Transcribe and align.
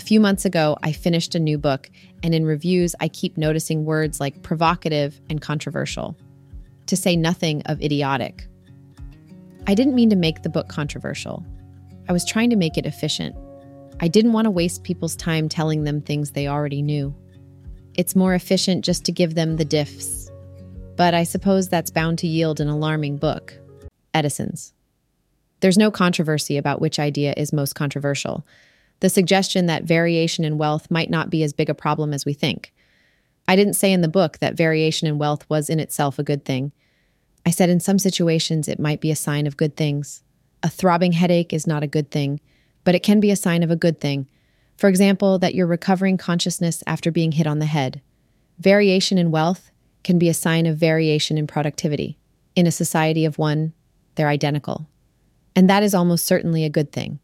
A 0.00 0.08
few 0.10 0.18
months 0.18 0.46
ago, 0.46 0.78
I 0.82 0.92
finished 0.92 1.34
a 1.34 1.38
new 1.38 1.58
book, 1.58 1.90
and 2.22 2.34
in 2.34 2.46
reviews, 2.46 2.94
I 3.00 3.08
keep 3.08 3.36
noticing 3.36 3.84
words 3.84 4.18
like 4.18 4.42
provocative 4.42 5.20
and 5.28 5.42
controversial, 5.42 6.16
to 6.86 6.96
say 6.96 7.16
nothing 7.16 7.60
of 7.66 7.82
idiotic. 7.82 8.48
I 9.66 9.74
didn't 9.74 9.94
mean 9.94 10.08
to 10.08 10.16
make 10.16 10.42
the 10.42 10.48
book 10.48 10.68
controversial. 10.68 11.44
I 12.08 12.14
was 12.14 12.24
trying 12.24 12.48
to 12.48 12.56
make 12.56 12.78
it 12.78 12.86
efficient. 12.86 13.36
I 14.00 14.08
didn't 14.08 14.32
want 14.32 14.46
to 14.46 14.50
waste 14.50 14.84
people's 14.84 15.16
time 15.16 15.50
telling 15.50 15.84
them 15.84 16.00
things 16.00 16.30
they 16.30 16.48
already 16.48 16.80
knew. 16.80 17.14
It's 17.92 18.16
more 18.16 18.32
efficient 18.32 18.86
just 18.86 19.04
to 19.04 19.12
give 19.12 19.34
them 19.34 19.58
the 19.58 19.66
diffs. 19.66 20.30
But 20.96 21.12
I 21.12 21.24
suppose 21.24 21.68
that's 21.68 21.90
bound 21.90 22.16
to 22.20 22.26
yield 22.26 22.58
an 22.58 22.68
alarming 22.68 23.18
book 23.18 23.52
Edison's. 24.14 24.72
There's 25.60 25.76
no 25.76 25.90
controversy 25.90 26.56
about 26.56 26.80
which 26.80 26.98
idea 26.98 27.34
is 27.36 27.52
most 27.52 27.74
controversial. 27.74 28.46
The 29.00 29.08
suggestion 29.08 29.66
that 29.66 29.84
variation 29.84 30.44
in 30.44 30.58
wealth 30.58 30.90
might 30.90 31.10
not 31.10 31.30
be 31.30 31.42
as 31.42 31.52
big 31.52 31.68
a 31.68 31.74
problem 31.74 32.12
as 32.12 32.24
we 32.24 32.32
think. 32.32 32.72
I 33.48 33.56
didn't 33.56 33.74
say 33.74 33.92
in 33.92 34.02
the 34.02 34.08
book 34.08 34.38
that 34.38 34.56
variation 34.56 35.08
in 35.08 35.18
wealth 35.18 35.44
was 35.48 35.68
in 35.68 35.80
itself 35.80 36.18
a 36.18 36.22
good 36.22 36.44
thing. 36.44 36.72
I 37.44 37.50
said 37.50 37.70
in 37.70 37.80
some 37.80 37.98
situations 37.98 38.68
it 38.68 38.78
might 38.78 39.00
be 39.00 39.10
a 39.10 39.16
sign 39.16 39.46
of 39.46 39.56
good 39.56 39.76
things. 39.76 40.22
A 40.62 40.68
throbbing 40.68 41.12
headache 41.12 41.52
is 41.52 41.66
not 41.66 41.82
a 41.82 41.88
good 41.88 42.10
thing, 42.10 42.40
but 42.84 42.94
it 42.94 43.02
can 43.02 43.18
be 43.18 43.30
a 43.30 43.36
sign 43.36 43.62
of 43.62 43.70
a 43.70 43.76
good 43.76 44.00
thing. 44.00 44.28
For 44.76 44.88
example, 44.88 45.38
that 45.38 45.54
you're 45.54 45.66
recovering 45.66 46.16
consciousness 46.16 46.82
after 46.86 47.10
being 47.10 47.32
hit 47.32 47.46
on 47.46 47.58
the 47.58 47.66
head. 47.66 48.02
Variation 48.58 49.18
in 49.18 49.30
wealth 49.30 49.70
can 50.04 50.18
be 50.18 50.28
a 50.28 50.34
sign 50.34 50.66
of 50.66 50.76
variation 50.76 51.38
in 51.38 51.46
productivity. 51.46 52.18
In 52.54 52.66
a 52.66 52.72
society 52.72 53.24
of 53.24 53.38
one, 53.38 53.72
they're 54.14 54.28
identical. 54.28 54.86
And 55.56 55.68
that 55.68 55.82
is 55.82 55.94
almost 55.94 56.26
certainly 56.26 56.64
a 56.64 56.70
good 56.70 56.92
thing. 56.92 57.20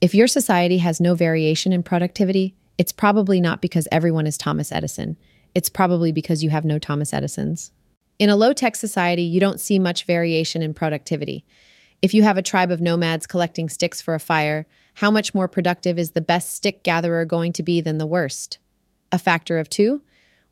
If 0.00 0.14
your 0.14 0.28
society 0.28 0.78
has 0.78 1.00
no 1.00 1.16
variation 1.16 1.72
in 1.72 1.82
productivity, 1.82 2.54
it's 2.78 2.92
probably 2.92 3.40
not 3.40 3.60
because 3.60 3.88
everyone 3.90 4.28
is 4.28 4.38
Thomas 4.38 4.70
Edison. 4.70 5.16
It's 5.56 5.68
probably 5.68 6.12
because 6.12 6.44
you 6.44 6.50
have 6.50 6.64
no 6.64 6.78
Thomas 6.78 7.12
Edisons. 7.12 7.72
In 8.20 8.30
a 8.30 8.36
low 8.36 8.52
tech 8.52 8.76
society, 8.76 9.22
you 9.22 9.40
don't 9.40 9.58
see 9.58 9.80
much 9.80 10.04
variation 10.04 10.62
in 10.62 10.72
productivity. 10.72 11.44
If 12.00 12.14
you 12.14 12.22
have 12.22 12.38
a 12.38 12.42
tribe 12.42 12.70
of 12.70 12.80
nomads 12.80 13.26
collecting 13.26 13.68
sticks 13.68 14.00
for 14.00 14.14
a 14.14 14.20
fire, 14.20 14.68
how 14.94 15.10
much 15.10 15.34
more 15.34 15.48
productive 15.48 15.98
is 15.98 16.12
the 16.12 16.20
best 16.20 16.54
stick 16.54 16.84
gatherer 16.84 17.24
going 17.24 17.52
to 17.54 17.64
be 17.64 17.80
than 17.80 17.98
the 17.98 18.06
worst? 18.06 18.58
A 19.10 19.18
factor 19.18 19.58
of 19.58 19.68
two? 19.68 20.02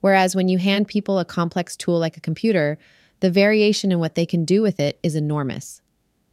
Whereas 0.00 0.34
when 0.34 0.48
you 0.48 0.58
hand 0.58 0.88
people 0.88 1.20
a 1.20 1.24
complex 1.24 1.76
tool 1.76 2.00
like 2.00 2.16
a 2.16 2.20
computer, 2.20 2.78
the 3.20 3.30
variation 3.30 3.92
in 3.92 4.00
what 4.00 4.16
they 4.16 4.26
can 4.26 4.44
do 4.44 4.60
with 4.60 4.80
it 4.80 4.98
is 5.04 5.14
enormous. 5.14 5.82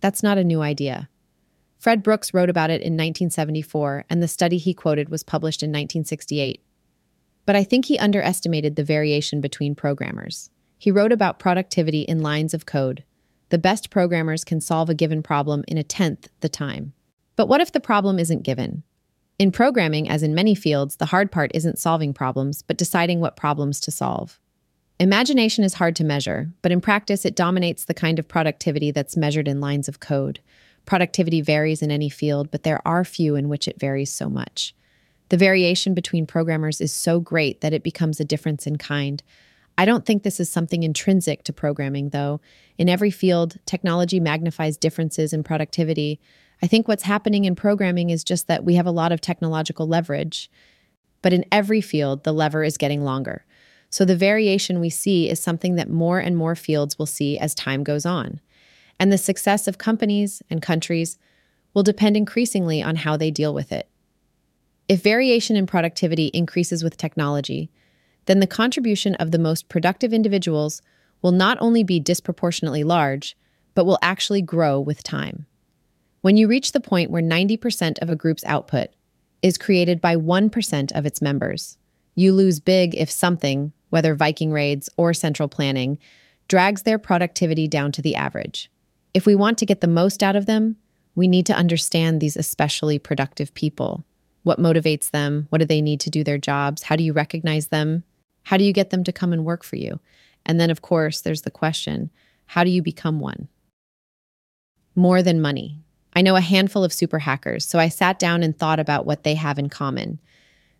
That's 0.02 0.24
not 0.24 0.40
a 0.40 0.44
new 0.44 0.64
idea. 0.64 1.10
Fred 1.84 2.02
Brooks 2.02 2.34
wrote 2.34 2.50
about 2.50 2.70
it 2.70 2.80
in 2.80 2.94
1974, 2.94 4.06
and 4.10 4.24
the 4.24 4.28
study 4.30 4.58
he 4.58 4.74
quoted 4.74 5.10
was 5.10 5.22
published 5.22 5.62
in 5.62 5.68
1968. 5.68 6.64
But 7.46 7.58
I 7.58 7.66
think 7.66 7.84
he 7.84 8.00
underestimated 8.00 8.78
the 8.78 8.86
variation 8.86 9.42
between 9.42 9.76
programmers. 9.76 10.50
He 10.78 10.92
wrote 10.92 11.12
about 11.12 11.40
productivity 11.40 12.04
in 12.04 12.22
lines 12.22 12.54
of 12.54 12.66
code. 12.66 13.04
The 13.50 13.58
best 13.58 13.90
programmers 13.90 14.46
can 14.46 14.62
solve 14.62 14.90
a 14.90 14.94
given 14.94 15.22
problem 15.22 15.66
in 15.68 15.78
a 15.78 15.84
tenth 15.84 16.30
the 16.40 16.48
time. 16.48 16.94
But 17.36 17.50
what 17.50 17.60
if 17.60 17.74
the 17.74 17.82
problem 17.82 18.18
isn't 18.18 18.44
given? 18.44 18.84
In 19.38 19.52
programming, 19.52 20.08
as 20.08 20.24
in 20.24 20.34
many 20.34 20.56
fields, 20.56 20.96
the 20.96 21.08
hard 21.08 21.34
part 21.34 21.52
isn't 21.54 21.80
solving 21.80 22.14
problems, 22.14 22.62
but 22.62 22.78
deciding 22.78 23.20
what 23.20 23.36
problems 23.36 23.82
to 23.82 23.92
solve. 23.92 24.40
Imagination 25.02 25.66
is 25.66 25.74
hard 25.74 25.98
to 25.98 26.06
measure, 26.06 26.50
but 26.62 26.72
in 26.72 26.80
practice, 26.80 27.26
it 27.26 27.36
dominates 27.36 27.84
the 27.84 27.94
kind 27.94 28.20
of 28.20 28.28
productivity 28.30 28.92
that's 28.92 29.18
measured 29.18 29.50
in 29.50 29.60
lines 29.60 29.90
of 29.90 30.00
code. 30.00 30.40
Productivity 30.86 31.42
varies 31.42 31.82
in 31.82 31.92
any 31.92 32.10
field, 32.10 32.52
but 32.52 32.64
there 32.64 32.86
are 32.86 33.06
few 33.06 33.36
in 33.36 33.50
which 33.50 33.68
it 33.68 33.80
varies 33.80 34.12
so 34.12 34.30
much. 34.30 34.76
The 35.30 35.38
variation 35.38 35.94
between 35.94 36.28
programmers 36.28 36.82
is 36.82 36.94
so 36.94 37.20
great 37.20 37.62
that 37.62 37.74
it 37.74 37.84
becomes 37.84 38.20
a 38.20 38.26
difference 38.26 38.68
in 38.68 38.78
kind. 38.78 39.24
I 39.78 39.86
don't 39.86 40.06
think 40.06 40.24
this 40.24 40.40
is 40.40 40.50
something 40.50 40.84
intrinsic 40.84 41.44
to 41.46 41.54
programming, 41.54 42.10
though. 42.10 42.42
In 42.78 42.90
every 42.90 43.10
field, 43.10 43.58
technology 43.66 44.20
magnifies 44.20 44.78
differences 44.78 45.34
in 45.34 45.44
productivity. 45.44 46.20
I 46.62 46.68
think 46.68 46.88
what's 46.88 47.04
happening 47.04 47.46
in 47.46 47.56
programming 47.56 48.10
is 48.10 48.24
just 48.24 48.48
that 48.48 48.64
we 48.64 48.76
have 48.76 48.86
a 48.86 48.92
lot 48.92 49.12
of 49.12 49.22
technological 49.22 49.88
leverage. 49.88 50.52
But 51.22 51.34
in 51.34 51.46
every 51.52 51.82
field, 51.82 52.24
the 52.24 52.34
lever 52.34 52.64
is 52.64 52.78
getting 52.78 53.04
longer. 53.04 53.46
So 53.90 54.06
the 54.06 54.16
variation 54.16 54.80
we 54.80 54.90
see 54.90 55.30
is 55.30 55.40
something 55.40 55.76
that 55.76 55.90
more 55.90 56.20
and 56.20 56.36
more 56.36 56.56
fields 56.56 57.00
will 57.00 57.06
see 57.06 57.40
as 57.40 57.56
time 57.56 57.84
goes 57.84 58.06
on. 58.06 58.40
And 59.00 59.12
the 59.12 59.18
success 59.18 59.68
of 59.68 59.78
companies 59.78 60.42
and 60.50 60.62
countries 60.62 61.18
will 61.74 61.84
depend 61.84 62.16
increasingly 62.16 62.82
on 62.82 62.98
how 62.98 63.18
they 63.18 63.32
deal 63.32 63.54
with 63.54 63.72
it. 63.72 63.90
If 64.88 65.02
variation 65.02 65.56
in 65.56 65.66
productivity 65.66 66.28
increases 66.28 66.84
with 66.84 66.98
technology, 66.98 67.72
then 68.26 68.40
the 68.40 68.48
contribution 68.48 69.16
of 69.16 69.32
the 69.32 69.40
most 69.40 69.70
productive 69.70 70.14
individuals 70.14 70.82
will 71.22 71.32
not 71.32 71.58
only 71.60 71.84
be 71.84 72.00
disproportionately 72.00 72.84
large, 72.84 73.36
but 73.76 73.86
will 73.86 74.00
actually 74.02 74.42
grow 74.42 74.80
with 74.80 75.04
time. 75.04 75.46
When 76.22 76.38
you 76.38 76.48
reach 76.48 76.72
the 76.72 76.80
point 76.80 77.12
where 77.12 77.22
90% 77.22 78.00
of 78.02 78.10
a 78.10 78.16
group's 78.16 78.44
output 78.46 78.90
is 79.42 79.58
created 79.58 80.00
by 80.00 80.16
1% 80.16 80.92
of 80.94 81.06
its 81.06 81.22
members, 81.22 81.78
you 82.16 82.34
lose 82.34 82.60
big 82.60 82.96
if 82.96 83.10
something, 83.10 83.74
whether 83.90 84.16
Viking 84.16 84.52
raids 84.52 84.90
or 84.96 85.14
central 85.14 85.50
planning, 85.50 85.98
drags 86.48 86.84
their 86.84 87.00
productivity 87.00 87.68
down 87.68 87.92
to 87.94 88.02
the 88.02 88.16
average. 88.16 88.70
If 89.14 89.26
we 89.26 89.36
want 89.36 89.58
to 89.60 89.66
get 89.66 89.82
the 89.82 89.88
most 89.88 90.24
out 90.24 90.36
of 90.36 90.48
them, 90.48 90.78
we 91.16 91.28
need 91.28 91.46
to 91.46 91.56
understand 91.56 92.20
these 92.20 92.36
especially 92.36 92.98
productive 92.98 93.54
people. 93.54 94.04
What 94.42 94.60
motivates 94.60 95.12
them? 95.12 95.46
What 95.50 95.60
do 95.60 95.66
they 95.66 95.82
need 95.82 96.00
to 96.02 96.10
do 96.10 96.24
their 96.24 96.40
jobs? 96.40 96.84
How 96.84 96.96
do 96.96 97.04
you 97.04 97.14
recognize 97.14 97.68
them? 97.68 98.04
How 98.44 98.58
do 98.58 98.64
you 98.64 98.74
get 98.74 98.90
them 98.90 99.04
to 99.04 99.14
come 99.14 99.32
and 99.32 99.46
work 99.46 99.64
for 99.64 99.76
you? 99.76 100.00
And 100.46 100.60
then, 100.60 100.70
of 100.70 100.82
course, 100.82 101.22
there's 101.22 101.44
the 101.44 101.52
question 101.52 102.10
how 102.48 102.64
do 102.64 102.70
you 102.70 102.82
become 102.82 103.20
one? 103.20 103.48
More 104.96 105.22
than 105.22 105.42
money. 105.42 105.80
I 106.14 106.22
know 106.22 106.36
a 106.36 106.42
handful 106.42 106.84
of 106.84 106.94
super 106.94 107.20
hackers, 107.20 107.66
so 107.66 107.80
I 107.80 107.88
sat 107.88 108.20
down 108.20 108.44
and 108.44 108.58
thought 108.58 108.80
about 108.80 109.06
what 109.06 109.24
they 109.24 109.36
have 109.36 109.58
in 109.58 109.70
common. 109.70 110.20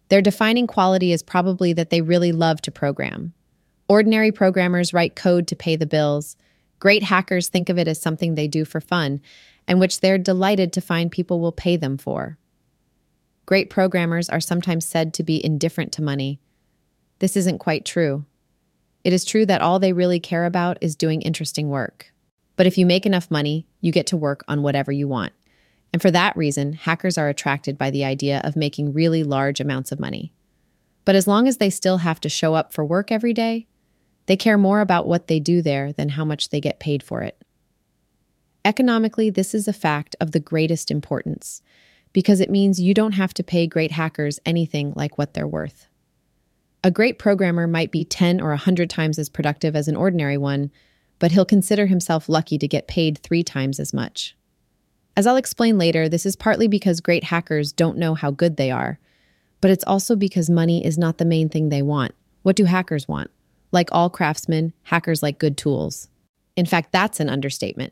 Their 0.10 0.22
defining 0.22 0.68
quality 0.68 1.12
is 1.12 1.24
probably 1.24 1.74
that 1.74 1.90
they 1.90 2.02
really 2.02 2.32
love 2.32 2.62
to 2.64 2.72
program. 2.72 3.34
Ordinary 3.88 4.32
programmers 4.32 4.94
write 4.94 5.16
code 5.16 5.48
to 5.48 5.56
pay 5.56 5.76
the 5.76 5.86
bills. 5.86 6.36
Great 6.84 7.04
hackers 7.04 7.48
think 7.48 7.70
of 7.70 7.78
it 7.78 7.88
as 7.88 7.98
something 7.98 8.36
they 8.36 8.46
do 8.46 8.66
for 8.66 8.82
fun, 8.82 9.22
and 9.70 9.80
which 9.80 10.02
they're 10.02 10.18
delighted 10.18 10.74
to 10.74 10.82
find 10.82 11.10
people 11.10 11.40
will 11.40 11.54
pay 11.54 11.78
them 11.78 11.98
for. 11.98 12.38
Great 13.46 13.70
programmers 13.70 14.28
are 14.28 14.42
sometimes 14.42 14.86
said 14.86 15.14
to 15.14 15.24
be 15.24 15.46
indifferent 15.46 15.94
to 15.94 16.02
money. 16.02 16.42
This 17.20 17.38
isn't 17.38 17.60
quite 17.60 17.86
true. 17.86 18.26
It 19.06 19.14
is 19.14 19.24
true 19.24 19.46
that 19.46 19.62
all 19.62 19.80
they 19.80 19.94
really 19.94 20.20
care 20.20 20.44
about 20.44 20.78
is 20.82 20.98
doing 20.98 21.22
interesting 21.22 21.70
work. 21.70 22.12
But 22.58 22.68
if 22.68 22.78
you 22.78 22.86
make 22.86 23.06
enough 23.06 23.32
money, 23.32 23.66
you 23.80 23.94
get 23.94 24.08
to 24.08 24.18
work 24.18 24.44
on 24.50 24.62
whatever 24.62 24.92
you 24.92 25.08
want. 25.08 25.32
And 25.94 26.02
for 26.02 26.12
that 26.12 26.36
reason, 26.36 26.74
hackers 26.74 27.18
are 27.18 27.30
attracted 27.30 27.78
by 27.78 27.92
the 27.92 28.04
idea 28.04 28.42
of 28.44 28.58
making 28.58 28.92
really 28.92 29.24
large 29.24 29.62
amounts 29.62 29.94
of 29.94 30.02
money. 30.02 30.34
But 31.06 31.16
as 31.16 31.30
long 31.30 31.48
as 31.48 31.60
they 31.60 31.70
still 31.70 32.00
have 32.00 32.20
to 32.20 32.28
show 32.28 32.56
up 32.56 32.74
for 32.74 32.84
work 32.84 33.10
every 33.10 33.32
day, 33.32 33.68
they 34.26 34.38
care 34.38 34.58
more 34.58 34.82
about 34.82 35.08
what 35.08 35.28
they 35.28 35.40
do 35.40 35.62
there 35.62 35.92
than 35.94 36.10
how 36.10 36.26
much 36.26 36.50
they 36.50 36.62
get 36.62 36.80
paid 36.80 37.04
for 37.04 37.22
it. 37.22 37.42
Economically, 38.66 39.30
this 39.30 39.54
is 39.54 39.68
a 39.68 39.74
fact 39.74 40.16
of 40.22 40.32
the 40.32 40.40
greatest 40.40 40.90
importance 40.90 41.62
because 42.14 42.40
it 42.40 42.50
means 42.50 42.80
you 42.80 42.94
don't 42.94 43.14
have 43.14 43.34
to 43.34 43.44
pay 43.44 43.68
great 43.68 43.92
hackers 43.92 44.40
anything 44.46 44.94
like 44.96 45.18
what 45.18 45.34
they're 45.34 45.48
worth. 45.48 45.88
A 46.84 46.92
great 46.92 47.18
programmer 47.18 47.68
might 47.68 47.92
be 47.92 48.06
10 48.06 48.40
or 48.40 48.50
100 48.50 48.90
times 48.90 49.18
as 49.18 49.30
productive 49.30 49.76
as 49.76 49.88
an 49.88 49.96
ordinary 49.96 50.38
one, 50.38 50.72
but 51.20 51.32
he'll 51.32 51.46
consider 51.46 51.88
himself 51.88 52.30
lucky 52.30 52.58
to 52.58 52.68
get 52.68 52.88
paid 52.88 53.18
three 53.18 53.44
times 53.44 53.80
as 53.80 53.94
much. 53.94 54.36
As 55.16 55.28
I'll 55.28 55.38
explain 55.38 55.78
later, 55.78 56.10
this 56.10 56.26
is 56.26 56.36
partly 56.36 56.68
because 56.68 57.00
great 57.00 57.26
hackers 57.26 57.72
don't 57.72 57.98
know 57.98 58.16
how 58.16 58.32
good 58.32 58.58
they 58.58 58.72
are, 58.72 59.00
but 59.62 59.72
it's 59.72 59.84
also 59.86 60.16
because 60.16 60.50
money 60.50 60.86
is 60.86 60.98
not 60.98 61.18
the 61.18 61.26
main 61.26 61.50
thing 61.50 61.70
they 61.70 61.82
want. 61.82 62.14
What 62.42 62.56
do 62.56 62.66
hackers 62.66 63.08
want? 63.08 63.32
Like 63.74 63.90
all 63.92 64.10
craftsmen, 64.10 64.72
hackers 64.84 65.22
like 65.22 65.40
good 65.40 65.58
tools. 65.58 66.08
In 66.56 66.66
fact, 66.66 66.92
that's 66.92 67.20
an 67.20 67.28
understatement. 67.28 67.92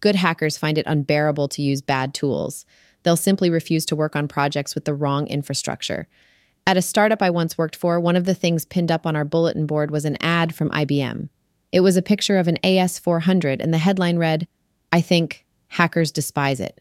Good 0.00 0.16
hackers 0.16 0.56
find 0.56 0.78
it 0.78 0.86
unbearable 0.86 1.48
to 1.48 1.62
use 1.62 1.82
bad 1.82 2.14
tools. 2.14 2.64
They'll 3.02 3.16
simply 3.16 3.50
refuse 3.50 3.84
to 3.86 3.96
work 3.96 4.16
on 4.16 4.26
projects 4.26 4.74
with 4.74 4.86
the 4.86 4.94
wrong 4.94 5.26
infrastructure. 5.26 6.08
At 6.66 6.76
a 6.76 6.82
startup 6.82 7.22
I 7.22 7.30
once 7.30 7.58
worked 7.58 7.76
for, 7.76 8.00
one 8.00 8.16
of 8.16 8.24
the 8.24 8.34
things 8.34 8.64
pinned 8.64 8.90
up 8.90 9.06
on 9.06 9.14
our 9.14 9.24
bulletin 9.24 9.66
board 9.66 9.90
was 9.90 10.04
an 10.04 10.16
ad 10.20 10.54
from 10.54 10.70
IBM. 10.70 11.28
It 11.72 11.80
was 11.80 11.96
a 11.98 12.02
picture 12.02 12.38
of 12.38 12.48
an 12.48 12.58
AS400, 12.64 13.62
and 13.62 13.72
the 13.72 13.78
headline 13.78 14.16
read, 14.16 14.48
I 14.92 15.02
think 15.02 15.44
hackers 15.68 16.10
despise 16.10 16.58
it. 16.58 16.80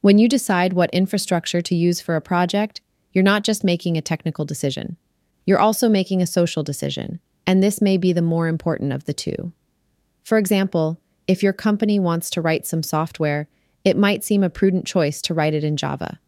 When 0.00 0.18
you 0.18 0.28
decide 0.28 0.72
what 0.72 0.90
infrastructure 0.94 1.60
to 1.60 1.74
use 1.74 2.00
for 2.00 2.16
a 2.16 2.22
project, 2.22 2.80
you're 3.12 3.24
not 3.24 3.44
just 3.44 3.64
making 3.64 3.98
a 3.98 4.02
technical 4.02 4.46
decision. 4.46 4.96
You're 5.44 5.58
also 5.58 5.88
making 5.88 6.22
a 6.22 6.26
social 6.26 6.62
decision, 6.62 7.20
and 7.48 7.62
this 7.62 7.80
may 7.80 7.96
be 7.96 8.12
the 8.12 8.20
more 8.20 8.46
important 8.46 8.92
of 8.92 9.06
the 9.06 9.14
two. 9.14 9.54
For 10.22 10.36
example, 10.36 11.00
if 11.26 11.42
your 11.42 11.54
company 11.54 11.98
wants 11.98 12.28
to 12.30 12.42
write 12.42 12.66
some 12.66 12.82
software, 12.82 13.48
it 13.84 13.96
might 13.96 14.22
seem 14.22 14.44
a 14.44 14.50
prudent 14.50 14.86
choice 14.86 15.22
to 15.22 15.32
write 15.32 15.54
it 15.54 15.64
in 15.64 15.78
Java. 15.78 16.20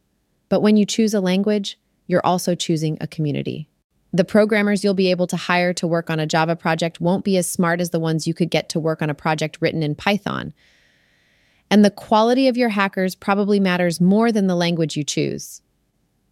But 0.49 0.63
when 0.63 0.79
you 0.79 0.87
choose 0.87 1.13
a 1.13 1.21
language, 1.21 1.79
you're 2.07 2.25
also 2.25 2.55
choosing 2.55 2.97
a 3.03 3.07
community. 3.07 3.69
The 4.15 4.25
programmers 4.25 4.83
you'll 4.83 4.95
be 4.95 5.11
able 5.11 5.27
to 5.27 5.37
hire 5.37 5.75
to 5.75 5.87
work 5.87 6.09
on 6.09 6.21
a 6.21 6.27
Java 6.27 6.57
project 6.57 7.03
won't 7.03 7.23
be 7.23 7.37
as 7.37 7.49
smart 7.49 7.83
as 7.83 7.91
the 7.91 8.01
ones 8.01 8.27
you 8.27 8.33
could 8.33 8.51
get 8.51 8.71
to 8.71 8.81
work 8.81 9.03
on 9.03 9.11
a 9.11 9.15
project 9.15 9.59
written 9.61 9.83
in 9.83 9.95
Python. 9.95 10.55
And 11.71 11.85
the 11.85 11.91
quality 11.91 12.49
of 12.49 12.57
your 12.57 12.71
hackers 12.71 13.15
probably 13.15 13.61
matters 13.61 14.01
more 14.01 14.33
than 14.33 14.47
the 14.47 14.57
language 14.57 14.97
you 14.97 15.05
choose. 15.05 15.61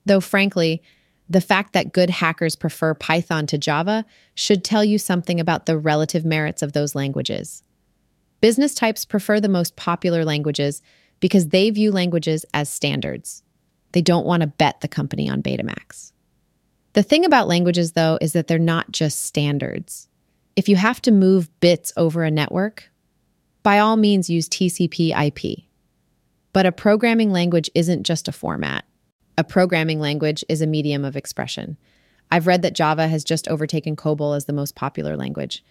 Though, 0.07 0.21
frankly, 0.21 0.83
the 1.29 1.41
fact 1.41 1.73
that 1.75 1.93
good 1.93 2.11
hackers 2.11 2.57
prefer 2.57 2.95
Python 2.95 3.47
to 3.47 3.59
Java 3.59 4.05
should 4.35 4.65
tell 4.65 4.85
you 4.85 4.99
something 4.99 5.39
about 5.39 5.67
the 5.67 5.77
relative 5.77 6.25
merits 6.25 6.63
of 6.63 6.73
those 6.73 6.95
languages. 6.95 7.63
Business 8.41 8.75
types 8.75 9.05
prefer 9.05 9.41
the 9.41 9.49
most 9.49 9.77
popular 9.77 10.25
languages 10.25 10.81
because 11.21 11.49
they 11.49 11.71
view 11.71 11.91
languages 11.91 12.47
as 12.55 12.69
standards. 12.69 13.43
They 13.93 14.03
don't 14.03 14.27
want 14.27 14.43
to 14.43 14.47
bet 14.47 14.81
the 14.81 14.89
company 14.89 15.29
on 15.29 15.43
Betamax. 15.43 16.13
The 16.93 17.03
thing 17.03 17.25
about 17.25 17.49
languages, 17.49 17.93
though, 17.93 18.19
is 18.21 18.33
that 18.33 18.47
they're 18.47 18.59
not 18.59 18.91
just 18.91 19.25
standards. 19.25 20.09
If 20.57 20.69
you 20.69 20.77
have 20.77 21.03
to 21.03 21.13
move 21.13 21.49
bits 21.61 21.93
over 21.97 22.25
a 22.25 22.31
network, 22.31 22.91
by 23.63 23.79
all 23.79 23.97
means 23.97 24.31
use 24.31 24.49
TCP 24.49 25.13
IP. 25.27 25.65
But 26.53 26.67
a 26.67 26.73
programming 26.73 27.31
language 27.31 27.71
isn't 27.75 28.05
just 28.05 28.29
a 28.29 28.33
format. 28.33 28.85
A 29.39 29.45
programming 29.45 30.01
language 30.01 30.45
is 30.49 30.61
a 30.61 30.67
medium 30.67 31.05
of 31.05 31.15
expression. 31.15 31.77
I've 32.29 32.49
read 32.49 32.63
that 32.63 32.75
Java 32.75 33.07
has 33.07 33.23
just 33.23 33.47
overtaken 33.47 33.95
COBOL 33.95 34.37
as 34.37 34.47
the 34.47 34.53
most 34.53 34.75
popular 34.75 35.17
language. 35.17 35.63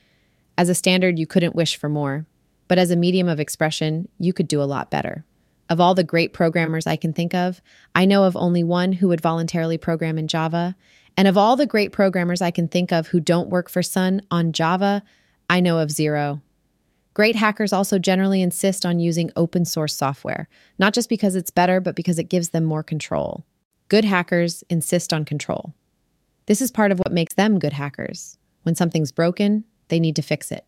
As 0.58 0.70
a 0.70 0.74
standard, 0.74 1.20
you 1.20 1.28
couldn't 1.28 1.54
wish 1.54 1.76
for 1.76 1.90
more, 1.90 2.26
but 2.70 2.78
as 2.78 2.92
a 2.92 2.96
medium 2.96 3.28
of 3.28 3.42
expression, 3.42 4.08
you 4.20 4.32
could 4.32 4.48
do 4.48 4.62
a 4.62 4.64
lot 4.64 4.90
better. 4.90 5.26
Of 5.70 5.82
all 5.82 5.96
the 5.96 6.06
great 6.06 6.32
programmers 6.32 6.88
I 6.88 6.96
can 6.96 7.12
think 7.12 7.34
of, 7.34 7.62
I 7.94 8.06
know 8.06 8.24
of 8.24 8.38
only 8.38 8.64
one 8.64 8.94
who 8.94 9.10
would 9.10 9.20
voluntarily 9.20 9.78
program 9.78 10.18
in 10.18 10.30
Java. 10.30 10.78
And 11.18 11.28
of 11.28 11.38
all 11.38 11.58
the 11.58 11.66
great 11.66 11.92
programmers 11.92 12.42
I 12.42 12.52
can 12.52 12.70
think 12.70 12.94
of 12.94 13.08
who 13.08 13.20
don't 13.20 13.50
work 13.50 13.70
for 13.70 13.84
Sun 13.84 14.22
on 14.32 14.54
Java, 14.54 15.04
I 15.50 15.60
know 15.60 15.80
of 15.80 15.92
zero. 15.92 16.42
Great 17.14 17.36
hackers 17.36 17.74
also 17.74 18.00
generally 18.00 18.42
insist 18.42 18.86
on 18.86 19.02
using 19.02 19.30
open 19.36 19.66
source 19.66 19.94
software, 19.94 20.48
not 20.80 20.94
just 20.94 21.10
because 21.10 21.36
it's 21.36 21.52
better, 21.52 21.82
but 21.82 21.98
because 21.98 22.18
it 22.18 22.30
gives 22.30 22.50
them 22.50 22.64
more 22.64 22.82
control. 22.82 23.44
Good 23.90 24.04
hackers 24.04 24.64
insist 24.70 25.14
on 25.14 25.24
control. 25.24 25.74
This 26.46 26.62
is 26.62 26.72
part 26.72 26.92
of 26.92 27.00
what 27.00 27.14
makes 27.14 27.36
them 27.36 27.60
good 27.60 27.74
hackers. 27.74 28.38
When 28.64 28.76
something's 28.76 29.12
broken, 29.12 29.64
they 29.88 30.00
need 30.00 30.16
to 30.18 30.22
fix 30.22 30.52
it. 30.52 30.66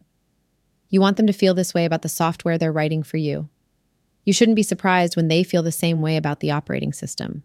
You 0.89 1.01
want 1.01 1.18
them 1.18 1.27
to 1.27 1.33
feel 1.33 1.54
this 1.54 1.74
way 1.74 1.86
about 1.86 2.01
the 2.01 2.10
software 2.10 2.57
they're 2.57 2.71
writing 2.71 3.04
for 3.04 3.18
you. 3.18 3.50
You 4.24 4.33
shouldn't 4.33 4.56
be 4.56 4.63
surprised 4.63 5.16
when 5.16 5.27
they 5.27 5.44
feel 5.44 5.63
the 5.63 5.71
same 5.71 6.01
way 6.01 6.16
about 6.16 6.39
the 6.39 6.51
operating 6.51 6.94
system. 6.94 7.44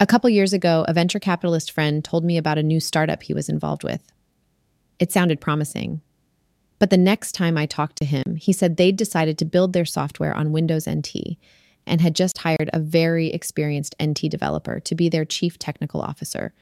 A 0.00 0.06
couple 0.06 0.30
years 0.30 0.52
ago, 0.52 0.84
a 0.86 0.92
venture 0.92 1.18
capitalist 1.18 1.72
friend 1.72 2.04
told 2.04 2.24
me 2.24 2.36
about 2.38 2.58
a 2.58 2.62
new 2.62 2.78
startup 2.78 3.24
he 3.24 3.34
was 3.34 3.48
involved 3.48 3.82
with. 3.82 4.12
It 5.00 5.10
sounded 5.10 5.40
promising. 5.40 6.02
But 6.78 6.90
the 6.90 6.96
next 6.96 7.32
time 7.32 7.58
I 7.58 7.66
talked 7.66 7.96
to 7.96 8.04
him, 8.04 8.36
he 8.36 8.52
said 8.52 8.76
they'd 8.76 8.96
decided 8.96 9.38
to 9.38 9.44
build 9.44 9.72
their 9.72 9.84
software 9.84 10.34
on 10.34 10.52
Windows 10.52 10.88
NT 10.88 11.36
and 11.88 12.00
had 12.00 12.14
just 12.14 12.38
hired 12.38 12.70
a 12.72 12.78
very 12.78 13.28
experienced 13.28 13.96
NT 14.02 14.30
developer 14.30 14.80
to 14.80 14.94
be 14.94 15.08
their 15.08 15.24
chief 15.24 15.58
technical 15.58 16.00
officer. 16.00 16.52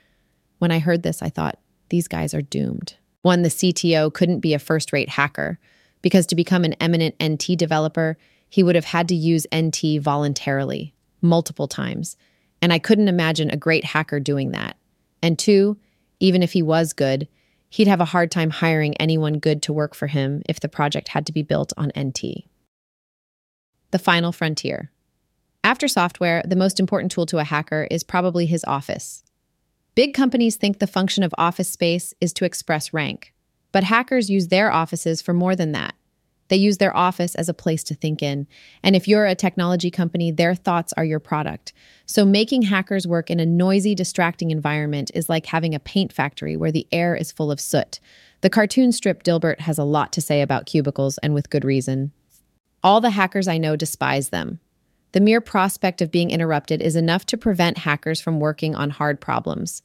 When 0.58 0.70
I 0.70 0.78
heard 0.78 1.02
this, 1.02 1.23
I 1.23 1.28
thought, 1.28 1.58
these 1.88 2.08
guys 2.08 2.34
are 2.34 2.43
doomed. 2.43 2.96
One, 3.23 3.43
the 3.43 3.49
CTO 3.49 4.12
couldn't 4.12 4.40
be 4.40 4.55
a 4.55 4.58
first 4.58 4.93
rate 4.93 5.08
hacker, 5.08 5.58
because 6.02 6.26
to 6.26 6.34
become 6.34 6.64
an 6.64 6.75
eminent 6.75 7.14
NT 7.23 7.58
developer, 7.58 8.17
he 8.49 8.62
would 8.62 8.75
have 8.75 8.84
had 8.84 9.08
to 9.08 9.14
use 9.14 9.46
NT 9.55 10.00
voluntarily, 10.00 10.94
multiple 11.20 11.69
times. 11.69 12.17
And 12.62 12.73
I 12.73 12.78
couldn't 12.78 13.08
imagine 13.08 13.50
a 13.50 13.56
great 13.56 13.84
hacker 13.84 14.20
doing 14.20 14.52
that. 14.52 14.76
And 15.23 15.38
two, 15.38 15.76
even 16.20 16.43
if 16.43 16.52
he 16.52 16.62
was 16.62 16.93
good, 16.93 17.28
he'd 17.69 17.88
have 17.88 18.00
a 18.00 18.06
hard 18.06 18.31
time 18.31 18.50
hiring 18.50 18.96
anyone 18.96 19.38
good 19.38 19.62
to 19.62 19.73
work 19.73 19.94
for 19.94 20.06
him 20.06 20.43
if 20.49 20.61
the 20.61 20.69
project 20.69 21.08
had 21.08 21.26
to 21.26 21.32
be 21.32 21.43
built 21.43 21.73
on 21.76 21.93
NT. 21.99 22.44
The 23.90 23.99
final 23.99 24.32
frontier. 24.32 24.90
After 25.66 25.88
software, 25.88 26.44
the 26.46 26.54
most 26.54 26.78
important 26.78 27.10
tool 27.10 27.26
to 27.26 27.38
a 27.38 27.44
hacker 27.44 27.88
is 27.90 28.04
probably 28.04 28.46
his 28.46 28.64
office. 28.68 29.24
Big 29.96 30.14
companies 30.14 30.54
think 30.54 30.78
the 30.78 30.86
function 30.86 31.24
of 31.24 31.34
office 31.36 31.68
space 31.68 32.14
is 32.20 32.32
to 32.34 32.44
express 32.44 32.94
rank, 32.94 33.34
but 33.72 33.82
hackers 33.82 34.30
use 34.30 34.46
their 34.46 34.70
offices 34.70 35.20
for 35.20 35.32
more 35.34 35.56
than 35.56 35.72
that. 35.72 35.96
They 36.46 36.56
use 36.56 36.78
their 36.78 36.96
office 36.96 37.34
as 37.34 37.48
a 37.48 37.52
place 37.52 37.82
to 37.82 37.96
think 37.96 38.22
in. 38.22 38.46
And 38.84 38.94
if 38.94 39.08
you're 39.08 39.26
a 39.26 39.34
technology 39.34 39.90
company, 39.90 40.30
their 40.30 40.54
thoughts 40.54 40.92
are 40.96 41.04
your 41.04 41.18
product. 41.18 41.72
So 42.06 42.24
making 42.24 42.62
hackers 42.62 43.04
work 43.04 43.28
in 43.28 43.40
a 43.40 43.44
noisy, 43.44 43.96
distracting 43.96 44.52
environment 44.52 45.10
is 45.14 45.28
like 45.28 45.46
having 45.46 45.74
a 45.74 45.80
paint 45.80 46.12
factory 46.12 46.56
where 46.56 46.70
the 46.70 46.86
air 46.92 47.16
is 47.16 47.32
full 47.32 47.50
of 47.50 47.58
soot. 47.58 47.98
The 48.40 48.50
cartoon 48.50 48.92
strip 48.92 49.24
Dilbert 49.24 49.58
has 49.62 49.78
a 49.78 49.84
lot 49.84 50.12
to 50.12 50.20
say 50.20 50.42
about 50.42 50.66
cubicles, 50.66 51.18
and 51.24 51.34
with 51.34 51.50
good 51.50 51.64
reason. 51.64 52.12
All 52.84 53.00
the 53.00 53.10
hackers 53.10 53.48
I 53.48 53.58
know 53.58 53.74
despise 53.74 54.28
them. 54.28 54.60
The 55.16 55.22
mere 55.22 55.40
prospect 55.40 56.02
of 56.02 56.10
being 56.10 56.30
interrupted 56.30 56.82
is 56.82 56.94
enough 56.94 57.24
to 57.24 57.38
prevent 57.38 57.78
hackers 57.78 58.20
from 58.20 58.38
working 58.38 58.74
on 58.74 58.90
hard 58.90 59.18
problems. 59.18 59.80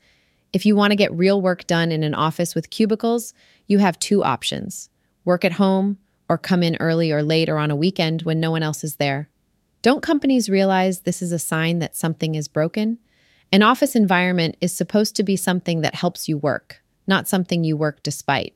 If 0.52 0.66
you 0.66 0.76
want 0.76 0.92
to 0.92 0.98
get 0.98 1.14
real 1.14 1.42
work 1.42 1.66
done 1.68 1.90
in 1.90 2.04
an 2.04 2.14
office 2.14 2.54
with 2.54 2.70
cubicles, 2.70 3.34
you 3.66 3.78
have 3.78 3.98
two 3.98 4.26
options 4.26 4.90
work 5.24 5.46
at 5.46 5.54
home 5.54 6.00
or 6.28 6.38
come 6.38 6.62
in 6.64 6.76
early 6.82 7.14
or 7.14 7.24
late 7.24 7.48
or 7.48 7.58
on 7.58 7.72
a 7.72 7.78
weekend 7.78 8.24
when 8.24 8.42
no 8.42 8.52
one 8.52 8.62
else 8.62 8.84
is 8.84 8.98
there. 8.98 9.30
Don't 9.82 10.04
companies 10.04 10.50
realize 10.50 11.00
this 11.00 11.22
is 11.22 11.32
a 11.32 11.40
sign 11.40 11.80
that 11.80 11.96
something 11.96 12.36
is 12.36 12.50
broken? 12.50 12.98
An 13.54 13.64
office 13.64 13.96
environment 13.96 14.58
is 14.60 14.74
supposed 14.74 15.16
to 15.16 15.24
be 15.24 15.38
something 15.38 15.80
that 15.80 15.96
helps 15.96 16.28
you 16.28 16.38
work, 16.38 16.84
not 17.08 17.30
something 17.30 17.64
you 17.64 17.78
work 17.78 18.04
despite. 18.04 18.54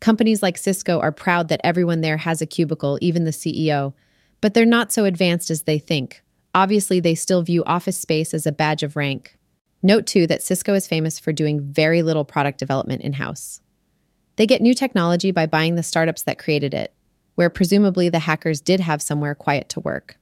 Companies 0.00 0.42
like 0.42 0.58
Cisco 0.58 1.00
are 1.00 1.12
proud 1.12 1.48
that 1.48 1.62
everyone 1.64 2.02
there 2.02 2.18
has 2.18 2.42
a 2.42 2.46
cubicle, 2.46 2.98
even 3.00 3.24
the 3.24 3.30
CEO, 3.30 3.94
but 4.40 4.54
they're 4.54 4.66
not 4.66 4.92
so 4.92 5.04
advanced 5.04 5.50
as 5.50 5.62
they 5.62 5.78
think. 5.78 6.22
Obviously, 6.54 7.00
they 7.00 7.14
still 7.14 7.42
view 7.42 7.62
office 7.64 7.96
space 7.96 8.34
as 8.34 8.46
a 8.46 8.52
badge 8.52 8.82
of 8.82 8.96
rank. 8.96 9.36
Note 9.82 10.06
too 10.06 10.26
that 10.26 10.42
Cisco 10.42 10.74
is 10.74 10.88
famous 10.88 11.18
for 11.18 11.32
doing 11.32 11.60
very 11.60 12.02
little 12.02 12.24
product 12.24 12.58
development 12.58 13.02
in 13.02 13.14
house. 13.14 13.60
They 14.36 14.46
get 14.46 14.62
new 14.62 14.74
technology 14.74 15.30
by 15.30 15.46
buying 15.46 15.74
the 15.74 15.82
startups 15.82 16.22
that 16.22 16.38
created 16.38 16.74
it, 16.74 16.92
where 17.34 17.50
presumably 17.50 18.08
the 18.08 18.20
hackers 18.20 18.60
did 18.60 18.80
have 18.80 19.02
somewhere 19.02 19.34
quiet 19.34 19.68
to 19.70 19.80
work. 19.80 20.16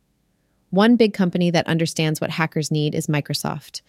One 0.71 0.97
big 0.97 1.15
company 1.15 1.51
that 1.51 1.67
understands 1.67 2.21
what 2.21 2.31
hackers 2.31 2.71
need 2.71 2.95
is 2.95 3.07
Microsoft. 3.07 3.81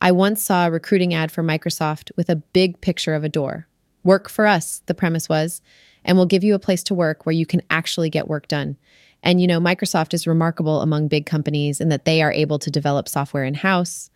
I 0.00 0.12
once 0.12 0.42
saw 0.42 0.66
a 0.66 0.70
recruiting 0.70 1.12
ad 1.12 1.32
for 1.32 1.42
Microsoft 1.42 2.10
with 2.16 2.30
a 2.30 2.36
big 2.36 2.80
picture 2.80 3.14
of 3.14 3.24
a 3.24 3.28
door. 3.28 3.66
Work 4.04 4.30
for 4.30 4.46
us, 4.46 4.82
the 4.86 4.94
premise 4.94 5.28
was, 5.28 5.60
and 6.04 6.16
we'll 6.16 6.26
give 6.26 6.44
you 6.44 6.54
a 6.54 6.60
place 6.60 6.82
to 6.84 6.94
work 6.94 7.26
where 7.26 7.34
you 7.34 7.44
can 7.44 7.62
actually 7.68 8.08
get 8.08 8.28
work 8.28 8.48
done. 8.48 8.76
And 9.22 9.40
you 9.40 9.46
know, 9.46 9.60
Microsoft 9.60 10.14
is 10.14 10.26
remarkable 10.26 10.80
among 10.80 11.08
big 11.08 11.26
companies 11.26 11.80
in 11.80 11.88
that 11.90 12.04
they 12.04 12.22
are 12.22 12.32
able 12.32 12.58
to 12.58 12.70
develop 12.70 13.08
software 13.08 13.44
in 13.44 13.54
house. 13.54 14.10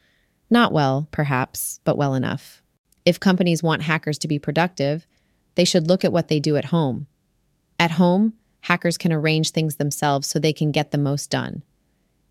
Not 0.50 0.72
well, 0.72 1.08
perhaps, 1.10 1.80
but 1.84 1.98
well 1.98 2.14
enough. 2.14 2.62
If 3.04 3.20
companies 3.20 3.62
want 3.62 3.82
hackers 3.82 4.18
to 4.18 4.28
be 4.28 4.38
productive, 4.38 5.06
they 5.56 5.64
should 5.64 5.88
look 5.88 6.04
at 6.04 6.12
what 6.12 6.28
they 6.28 6.40
do 6.40 6.56
at 6.56 6.66
home. 6.66 7.06
At 7.78 7.92
home, 7.92 8.34
hackers 8.62 8.96
can 8.96 9.12
arrange 9.12 9.50
things 9.50 9.76
themselves 9.76 10.26
so 10.26 10.38
they 10.38 10.52
can 10.52 10.72
get 10.72 10.90
the 10.90 10.98
most 10.98 11.30
done. 11.30 11.62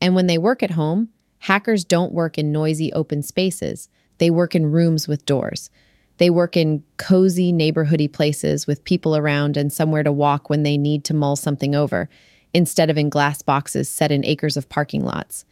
And 0.02 0.16
when 0.16 0.28
they 0.28 0.38
work 0.38 0.64
at 0.64 0.72
home, 0.72 1.10
hackers 1.40 1.86
don't 1.86 2.14
work 2.14 2.38
in 2.38 2.52
noisy 2.52 2.92
open 2.94 3.22
spaces. 3.22 3.88
They 4.18 4.30
work 4.30 4.56
in 4.56 4.72
rooms 4.72 5.08
with 5.08 5.26
doors. 5.26 5.70
They 6.18 6.30
work 6.30 6.56
in 6.56 6.84
cozy 6.98 7.52
neighborhoody 7.52 8.12
places 8.12 8.68
with 8.68 8.84
people 8.84 9.16
around 9.16 9.58
and 9.58 9.72
somewhere 9.72 10.04
to 10.04 10.12
walk 10.12 10.50
when 10.50 10.64
they 10.64 10.78
need 10.78 11.04
to 11.06 11.14
mull 11.14 11.36
something 11.36 11.76
over, 11.76 12.10
instead 12.54 12.90
of 12.90 12.98
in 12.98 13.10
glass 13.10 13.42
boxes 13.42 13.90
set 13.90 14.12
in 14.12 14.26
acres 14.26 14.58
of 14.58 14.70
parking 14.70 15.04
lots. 15.04 15.46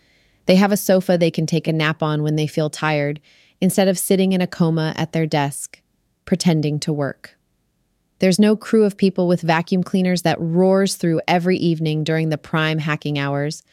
They 0.46 0.56
have 0.56 0.72
a 0.72 0.78
sofa 0.78 1.18
they 1.18 1.32
can 1.32 1.46
take 1.46 1.68
a 1.68 1.74
nap 1.74 2.02
on 2.04 2.24
when 2.24 2.36
they 2.36 2.48
feel 2.48 2.70
tired, 2.70 3.20
instead 3.60 3.88
of 3.88 3.98
sitting 3.98 4.34
in 4.34 4.42
a 4.42 4.48
coma 4.48 4.94
at 4.98 5.12
their 5.12 5.28
desk, 5.28 5.82
pretending 6.26 6.80
to 6.80 6.92
work. 6.92 7.38
There's 8.20 8.40
no 8.40 8.56
crew 8.56 8.84
of 8.84 8.98
people 8.98 9.28
with 9.28 9.42
vacuum 9.42 9.84
cleaners 9.84 10.22
that 10.22 10.40
roars 10.40 10.96
through 10.96 11.22
every 11.28 11.58
evening 11.58 12.04
during 12.04 12.30
the 12.30 12.38
prime 12.38 12.80
hacking 12.80 13.18
hours. 13.18 13.64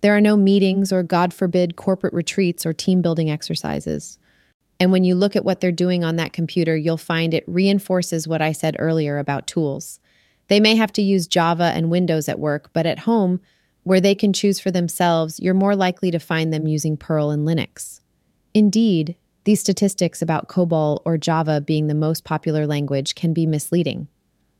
There 0.00 0.16
are 0.16 0.20
no 0.20 0.36
meetings 0.36 0.92
or, 0.92 1.02
God 1.02 1.32
forbid, 1.32 1.76
corporate 1.76 2.14
retreats 2.14 2.66
or 2.66 2.72
team 2.72 3.02
building 3.02 3.30
exercises. 3.30 4.18
And 4.80 4.92
when 4.92 5.04
you 5.04 5.14
look 5.14 5.36
at 5.36 5.44
what 5.44 5.60
they're 5.60 5.72
doing 5.72 6.04
on 6.04 6.16
that 6.16 6.32
computer, 6.32 6.76
you'll 6.76 6.96
find 6.96 7.34
it 7.34 7.44
reinforces 7.46 8.28
what 8.28 8.42
I 8.42 8.52
said 8.52 8.76
earlier 8.78 9.18
about 9.18 9.46
tools. 9.46 10.00
They 10.48 10.60
may 10.60 10.76
have 10.76 10.92
to 10.94 11.02
use 11.02 11.26
Java 11.26 11.72
and 11.74 11.90
Windows 11.90 12.28
at 12.28 12.38
work, 12.38 12.70
but 12.72 12.86
at 12.86 13.00
home, 13.00 13.40
where 13.84 14.00
they 14.00 14.14
can 14.14 14.32
choose 14.32 14.60
for 14.60 14.70
themselves, 14.70 15.40
you're 15.40 15.54
more 15.54 15.76
likely 15.76 16.10
to 16.10 16.18
find 16.18 16.52
them 16.52 16.66
using 16.66 16.96
Perl 16.96 17.30
and 17.30 17.46
Linux. 17.46 18.00
Indeed, 18.52 19.16
these 19.44 19.60
statistics 19.60 20.20
about 20.20 20.48
COBOL 20.48 21.00
or 21.04 21.16
Java 21.16 21.60
being 21.60 21.86
the 21.86 21.94
most 21.94 22.24
popular 22.24 22.66
language 22.66 23.14
can 23.14 23.32
be 23.32 23.46
misleading. 23.46 24.08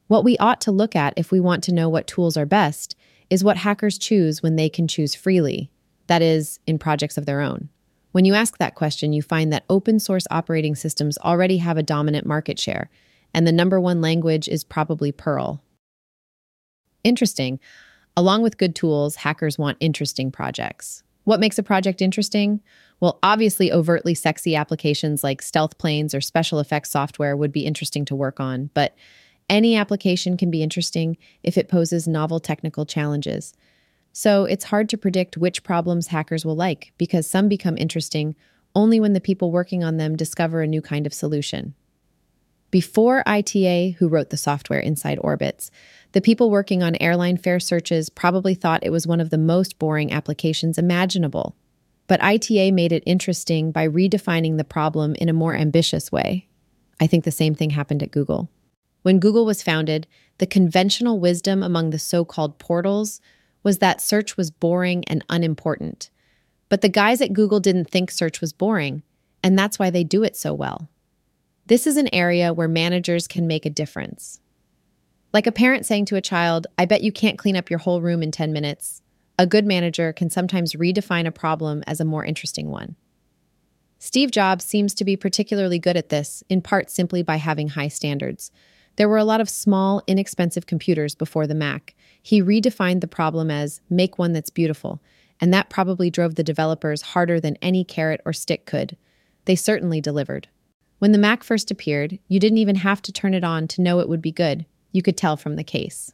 What 0.07 0.25
we 0.25 0.38
ought 0.38 0.61
to 0.62 0.73
look 0.73 0.97
at 0.97 1.12
if 1.16 1.30
we 1.30 1.40
want 1.40 1.62
to 1.64 1.75
know 1.75 1.88
what 1.90 2.07
tools 2.07 2.37
are 2.37 2.47
best 2.47 2.97
is 3.28 3.45
what 3.45 3.59
hackers 3.59 3.99
choose 3.99 4.42
when 4.42 4.57
they 4.57 4.71
can 4.71 4.88
choose 4.88 5.14
freely, 5.14 5.71
that 6.07 6.23
is, 6.23 6.59
in 6.66 6.78
projects 6.78 7.18
of 7.18 7.26
their 7.26 7.42
own. 7.42 7.68
When 8.12 8.25
you 8.25 8.33
ask 8.33 8.57
that 8.57 8.75
question, 8.75 9.12
you 9.12 9.21
find 9.21 9.52
that 9.52 9.64
open 9.68 10.00
source 10.00 10.26
operating 10.30 10.75
systems 10.75 11.18
already 11.18 11.59
have 11.59 11.76
a 11.76 11.83
dominant 11.83 12.25
market 12.25 12.59
share, 12.59 12.88
and 13.35 13.47
the 13.47 13.52
number 13.52 13.78
one 13.78 14.00
language 14.00 14.49
is 14.49 14.64
probably 14.64 15.12
Perl. 15.12 15.62
Interesting. 17.04 17.60
Along 18.16 18.42
with 18.42 18.58
good 18.58 18.74
tools, 18.74 19.16
hackers 19.16 19.58
want 19.58 19.76
interesting 19.80 20.30
projects. 20.30 21.02
What 21.24 21.40
makes 21.40 21.58
a 21.58 21.62
project 21.62 22.00
interesting? 22.02 22.60
Well, 23.00 23.18
obviously, 23.22 23.70
overtly 23.70 24.14
sexy 24.14 24.56
applications 24.56 25.22
like 25.22 25.42
stealth 25.42 25.78
planes 25.78 26.14
or 26.14 26.20
special 26.20 26.58
effects 26.58 26.90
software 26.90 27.36
would 27.36 27.52
be 27.52 27.66
interesting 27.66 28.04
to 28.06 28.16
work 28.16 28.40
on, 28.40 28.70
but 28.74 28.96
any 29.48 29.76
application 29.76 30.36
can 30.36 30.50
be 30.50 30.62
interesting 30.62 31.16
if 31.42 31.56
it 31.56 31.68
poses 31.68 32.08
novel 32.08 32.40
technical 32.40 32.84
challenges. 32.84 33.54
So 34.12 34.44
it's 34.44 34.64
hard 34.64 34.88
to 34.88 34.98
predict 34.98 35.36
which 35.36 35.62
problems 35.62 36.08
hackers 36.08 36.44
will 36.44 36.56
like 36.56 36.92
because 36.98 37.26
some 37.26 37.48
become 37.48 37.76
interesting 37.78 38.34
only 38.74 39.00
when 39.00 39.12
the 39.12 39.20
people 39.20 39.52
working 39.52 39.84
on 39.84 39.96
them 39.96 40.16
discover 40.16 40.60
a 40.60 40.66
new 40.66 40.82
kind 40.82 41.06
of 41.06 41.14
solution. 41.14 41.74
Before 42.70 43.22
ITA, 43.26 43.96
who 43.98 44.08
wrote 44.08 44.28
the 44.28 44.37
software 44.37 44.80
inside 44.80 45.18
Orbitz, 45.18 45.70
the 46.12 46.20
people 46.20 46.50
working 46.50 46.82
on 46.82 46.96
airline 46.96 47.38
fare 47.38 47.60
searches 47.60 48.10
probably 48.10 48.54
thought 48.54 48.84
it 48.84 48.90
was 48.90 49.06
one 49.06 49.20
of 49.20 49.30
the 49.30 49.38
most 49.38 49.78
boring 49.78 50.12
applications 50.12 50.76
imaginable. 50.76 51.56
But 52.08 52.22
ITA 52.22 52.72
made 52.72 52.92
it 52.92 53.02
interesting 53.06 53.72
by 53.72 53.88
redefining 53.88 54.58
the 54.58 54.64
problem 54.64 55.14
in 55.14 55.30
a 55.30 55.34
more 55.34 55.54
ambitious 55.54 56.12
way. 56.12 56.48
I 57.00 57.06
think 57.06 57.25
the 57.25 57.30
same 57.30 57.54
thing 57.54 57.70
happened 57.70 58.02
at 58.02 58.10
Google. 58.10 58.50
When 59.02 59.20
Google 59.20 59.46
was 59.46 59.62
founded, 59.62 60.06
the 60.37 60.46
conventional 60.46 61.18
wisdom 61.20 61.62
among 61.62 61.90
the 61.90 61.98
so 61.98 62.25
called 62.25 62.58
portals 62.58 63.20
was 63.62 63.78
that 63.78 64.00
search 64.00 64.37
was 64.37 64.50
boring 64.50 65.04
and 65.06 65.25
unimportant. 65.30 66.10
But 66.68 66.82
the 66.82 66.88
guys 66.88 67.22
at 67.22 67.32
Google 67.32 67.60
didn't 67.60 67.90
think 67.90 68.10
search 68.10 68.40
was 68.40 68.52
boring, 68.52 69.02
and 69.42 69.58
that's 69.58 69.78
why 69.78 69.88
they 69.88 70.04
do 70.04 70.22
it 70.22 70.37
so 70.37 70.52
well. 70.52 70.88
This 71.68 71.87
is 71.87 71.98
an 71.98 72.08
area 72.14 72.54
where 72.54 72.66
managers 72.66 73.28
can 73.28 73.46
make 73.46 73.66
a 73.66 73.70
difference. 73.70 74.40
Like 75.34 75.46
a 75.46 75.52
parent 75.52 75.84
saying 75.84 76.06
to 76.06 76.16
a 76.16 76.22
child, 76.22 76.66
I 76.78 76.87
bet 76.87 77.02
you 77.02 77.12
can't 77.12 77.37
clean 77.37 77.56
up 77.56 77.68
your 77.68 77.78
whole 77.78 78.00
room 78.00 78.22
in 78.22 78.30
10 78.30 78.54
minutes. 78.54 79.02
A 79.38 79.46
good 79.46 79.66
manager 79.66 80.14
can 80.14 80.30
sometimes 80.30 80.72
redefine 80.72 81.26
a 81.26 81.30
problem 81.30 81.84
as 81.87 82.00
a 82.00 82.06
more 82.06 82.25
interesting 82.25 82.70
one. 82.70 82.96
Steve 83.98 84.30
Jobs 84.30 84.64
seems 84.64 84.94
to 84.94 85.04
be 85.04 85.14
particularly 85.14 85.78
good 85.78 85.98
at 85.98 86.08
this, 86.08 86.42
in 86.48 86.62
part 86.62 86.88
simply 86.88 87.22
by 87.22 87.37
having 87.37 87.68
high 87.68 87.88
standards. 87.88 88.50
There 88.96 89.08
were 89.08 89.18
a 89.18 89.25
lot 89.25 89.42
of 89.42 89.50
small, 89.50 90.02
inexpensive 90.06 90.64
computers 90.64 91.14
before 91.14 91.46
the 91.46 91.54
Mac. 91.54 91.94
He 92.22 92.42
redefined 92.42 93.02
the 93.02 93.08
problem 93.08 93.50
as 93.50 93.82
make 93.90 94.16
one 94.16 94.32
that's 94.32 94.48
beautiful, 94.48 95.02
and 95.38 95.52
that 95.52 95.68
probably 95.68 96.08
drove 96.08 96.37
the 96.37 96.42
developers 96.42 97.02
harder 97.02 97.38
than 97.38 97.58
any 97.60 97.84
carrot 97.84 98.22
or 98.25 98.32
stick 98.32 98.64
could. 98.64 98.96
They 99.44 99.54
certainly 99.54 100.00
delivered. 100.00 100.48
When 100.98 101.12
the 101.12 101.18
Mac 101.18 101.44
first 101.44 101.70
appeared, 101.70 102.18
you 102.28 102.40
didn't 102.40 102.58
even 102.58 102.76
have 102.76 103.00
to 103.02 103.12
turn 103.12 103.34
it 103.34 103.44
on 103.44 103.68
to 103.68 103.82
know 103.82 104.00
it 104.00 104.08
would 104.08 104.22
be 104.22 104.32
good. 104.32 104.66
You 104.92 105.02
could 105.02 105.16
tell 105.16 105.36
from 105.36 105.56
the 105.56 105.64
case. 105.64 106.12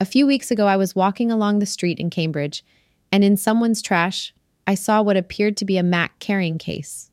A 0.00 0.04
few 0.04 0.26
weeks 0.26 0.50
ago, 0.50 0.66
I 0.66 0.76
was 0.76 0.96
walking 0.96 1.30
along 1.30 1.58
the 1.58 1.66
street 1.66 1.98
in 1.98 2.10
Cambridge, 2.10 2.64
and 3.12 3.22
in 3.22 3.36
someone's 3.36 3.82
trash, 3.82 4.34
I 4.66 4.74
saw 4.74 5.02
what 5.02 5.16
appeared 5.16 5.56
to 5.58 5.64
be 5.64 5.78
a 5.78 5.82
Mac 5.82 6.18
carrying 6.18 6.58
case. 6.58 7.10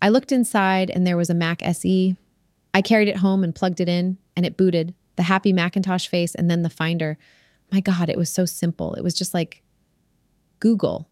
I 0.00 0.08
looked 0.08 0.32
inside, 0.32 0.90
and 0.90 1.06
there 1.06 1.16
was 1.16 1.30
a 1.30 1.34
Mac 1.34 1.62
SE. 1.62 2.16
I 2.72 2.82
carried 2.82 3.08
it 3.08 3.16
home 3.16 3.44
and 3.44 3.54
plugged 3.54 3.80
it 3.80 3.88
in, 3.88 4.18
and 4.36 4.46
it 4.46 4.56
booted 4.56 4.94
the 5.16 5.24
happy 5.24 5.52
Macintosh 5.52 6.06
face 6.06 6.34
and 6.34 6.48
then 6.48 6.62
the 6.62 6.70
Finder. 6.70 7.18
My 7.72 7.80
God, 7.80 8.08
it 8.08 8.16
was 8.16 8.30
so 8.30 8.46
simple. 8.46 8.94
It 8.94 9.02
was 9.02 9.14
just 9.14 9.34
like 9.34 9.62
Google. 10.60 11.08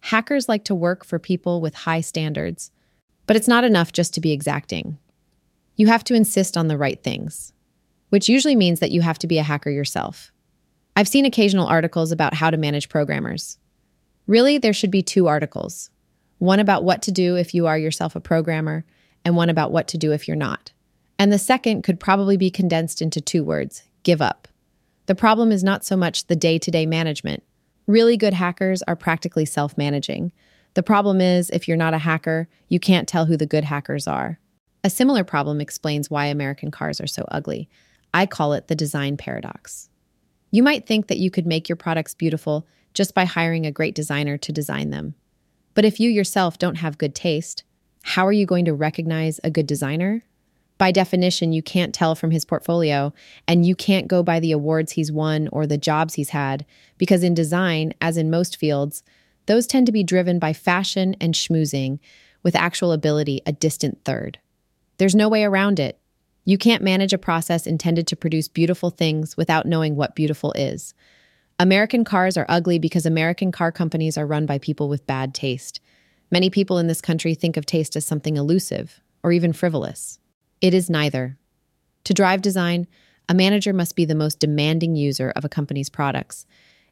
Hackers 0.00 0.48
like 0.48 0.64
to 0.64 0.74
work 0.74 1.04
for 1.04 1.18
people 1.18 1.60
with 1.60 1.74
high 1.74 2.00
standards, 2.00 2.72
but 3.26 3.36
it's 3.36 3.48
not 3.48 3.64
enough 3.64 3.92
just 3.92 4.14
to 4.14 4.20
be 4.20 4.32
exacting. 4.32 4.98
You 5.76 5.86
have 5.88 6.04
to 6.04 6.14
insist 6.14 6.56
on 6.56 6.68
the 6.68 6.78
right 6.78 7.02
things, 7.02 7.52
which 8.10 8.28
usually 8.28 8.56
means 8.56 8.80
that 8.80 8.90
you 8.90 9.00
have 9.00 9.18
to 9.20 9.26
be 9.26 9.38
a 9.38 9.42
hacker 9.42 9.70
yourself. 9.70 10.30
I've 10.96 11.08
seen 11.08 11.24
occasional 11.24 11.66
articles 11.66 12.12
about 12.12 12.34
how 12.34 12.50
to 12.50 12.56
manage 12.56 12.88
programmers. 12.88 13.58
Really, 14.26 14.58
there 14.58 14.72
should 14.72 14.90
be 14.90 15.02
two 15.02 15.26
articles 15.26 15.90
one 16.38 16.60
about 16.60 16.84
what 16.84 17.00
to 17.00 17.12
do 17.12 17.36
if 17.36 17.54
you 17.54 17.66
are 17.66 17.78
yourself 17.78 18.14
a 18.16 18.20
programmer, 18.20 18.84
and 19.24 19.36
one 19.36 19.48
about 19.48 19.72
what 19.72 19.88
to 19.88 19.98
do 19.98 20.12
if 20.12 20.28
you're 20.28 20.36
not. 20.36 20.72
And 21.18 21.32
the 21.32 21.38
second 21.38 21.82
could 21.82 22.00
probably 22.00 22.36
be 22.36 22.50
condensed 22.50 23.00
into 23.00 23.20
two 23.20 23.42
words 23.42 23.84
give 24.02 24.20
up. 24.20 24.46
The 25.06 25.14
problem 25.14 25.50
is 25.50 25.64
not 25.64 25.84
so 25.84 25.96
much 25.96 26.26
the 26.26 26.36
day 26.36 26.58
to 26.58 26.70
day 26.70 26.86
management. 26.86 27.42
Really 27.86 28.16
good 28.16 28.34
hackers 28.34 28.82
are 28.82 28.96
practically 28.96 29.44
self 29.44 29.78
managing. 29.78 30.32
The 30.74 30.82
problem 30.82 31.20
is, 31.20 31.50
if 31.50 31.66
you're 31.66 31.76
not 31.76 31.94
a 31.94 31.98
hacker, 31.98 32.48
you 32.68 32.80
can't 32.80 33.08
tell 33.08 33.26
who 33.26 33.36
the 33.36 33.46
good 33.46 33.64
hackers 33.64 34.06
are. 34.06 34.38
A 34.82 34.90
similar 34.90 35.24
problem 35.24 35.60
explains 35.60 36.10
why 36.10 36.26
American 36.26 36.70
cars 36.70 37.00
are 37.00 37.06
so 37.06 37.24
ugly. 37.30 37.68
I 38.12 38.26
call 38.26 38.52
it 38.52 38.68
the 38.68 38.74
design 38.74 39.16
paradox. 39.16 39.88
You 40.50 40.62
might 40.62 40.86
think 40.86 41.06
that 41.06 41.18
you 41.18 41.30
could 41.30 41.46
make 41.46 41.68
your 41.68 41.76
products 41.76 42.14
beautiful 42.14 42.66
just 42.92 43.14
by 43.14 43.24
hiring 43.24 43.66
a 43.66 43.72
great 43.72 43.94
designer 43.94 44.36
to 44.38 44.52
design 44.52 44.90
them. 44.90 45.14
But 45.74 45.84
if 45.84 45.98
you 45.98 46.10
yourself 46.10 46.58
don't 46.58 46.76
have 46.76 46.98
good 46.98 47.14
taste, 47.14 47.64
how 48.02 48.26
are 48.26 48.32
you 48.32 48.46
going 48.46 48.64
to 48.66 48.74
recognize 48.74 49.40
a 49.42 49.50
good 49.50 49.66
designer? 49.66 50.22
By 50.76 50.92
definition, 50.92 51.52
you 51.52 51.62
can't 51.62 51.94
tell 51.94 52.14
from 52.14 52.30
his 52.30 52.44
portfolio, 52.44 53.12
and 53.48 53.64
you 53.64 53.74
can't 53.74 54.08
go 54.08 54.22
by 54.22 54.40
the 54.40 54.52
awards 54.52 54.92
he's 54.92 55.10
won 55.10 55.48
or 55.52 55.66
the 55.66 55.78
jobs 55.78 56.14
he's 56.14 56.30
had, 56.30 56.66
because 56.98 57.24
in 57.24 57.32
design, 57.32 57.94
as 58.00 58.16
in 58.16 58.30
most 58.30 58.56
fields, 58.56 59.02
those 59.46 59.66
tend 59.66 59.86
to 59.86 59.92
be 59.92 60.02
driven 60.02 60.38
by 60.38 60.52
fashion 60.52 61.16
and 61.20 61.34
schmoozing, 61.34 61.98
with 62.42 62.54
actual 62.54 62.92
ability 62.92 63.40
a 63.46 63.52
distant 63.52 64.04
third. 64.04 64.38
There's 64.98 65.14
no 65.14 65.28
way 65.28 65.44
around 65.44 65.80
it. 65.80 65.98
You 66.44 66.58
can't 66.58 66.82
manage 66.82 67.12
a 67.12 67.18
process 67.18 67.66
intended 67.66 68.06
to 68.08 68.16
produce 68.16 68.48
beautiful 68.48 68.90
things 68.90 69.36
without 69.36 69.66
knowing 69.66 69.96
what 69.96 70.14
beautiful 70.14 70.52
is. 70.52 70.94
American 71.58 72.04
cars 72.04 72.36
are 72.36 72.46
ugly 72.48 72.78
because 72.78 73.06
American 73.06 73.50
car 73.50 73.72
companies 73.72 74.18
are 74.18 74.26
run 74.26 74.44
by 74.44 74.58
people 74.58 74.88
with 74.88 75.06
bad 75.06 75.34
taste. 75.34 75.80
Many 76.30 76.50
people 76.50 76.78
in 76.78 76.86
this 76.86 77.00
country 77.00 77.34
think 77.34 77.56
of 77.56 77.64
taste 77.64 77.96
as 77.96 78.04
something 78.04 78.36
elusive 78.36 79.00
or 79.22 79.32
even 79.32 79.52
frivolous. 79.52 80.18
It 80.60 80.74
is 80.74 80.90
neither. 80.90 81.38
To 82.04 82.14
drive 82.14 82.42
design, 82.42 82.86
a 83.28 83.34
manager 83.34 83.72
must 83.72 83.96
be 83.96 84.04
the 84.04 84.14
most 84.14 84.38
demanding 84.38 84.96
user 84.96 85.32
of 85.34 85.44
a 85.44 85.48
company's 85.48 85.88
products. 85.88 86.44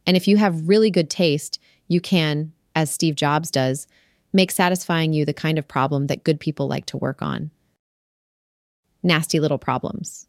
And 0.07 0.17
if 0.17 0.27
you 0.27 0.39
have 0.39 0.69
really 0.69 0.91
good 0.91 1.11
taste, 1.11 1.59
you 1.89 2.01
can, 2.01 2.53
as 2.75 2.91
Steve 2.91 3.15
Jobs 3.15 3.51
does, 3.51 3.87
make 4.33 4.51
satisfying 4.51 5.13
you 5.13 5.25
the 5.25 5.35
kind 5.35 5.59
of 5.59 5.69
problem 5.69 6.07
that 6.07 6.25
good 6.25 6.41
people 6.41 6.69
like 6.69 6.87
to 6.87 6.97
work 6.97 7.23
on 7.23 7.51
nasty 9.03 9.41
little 9.41 9.59
problems. 9.59 10.27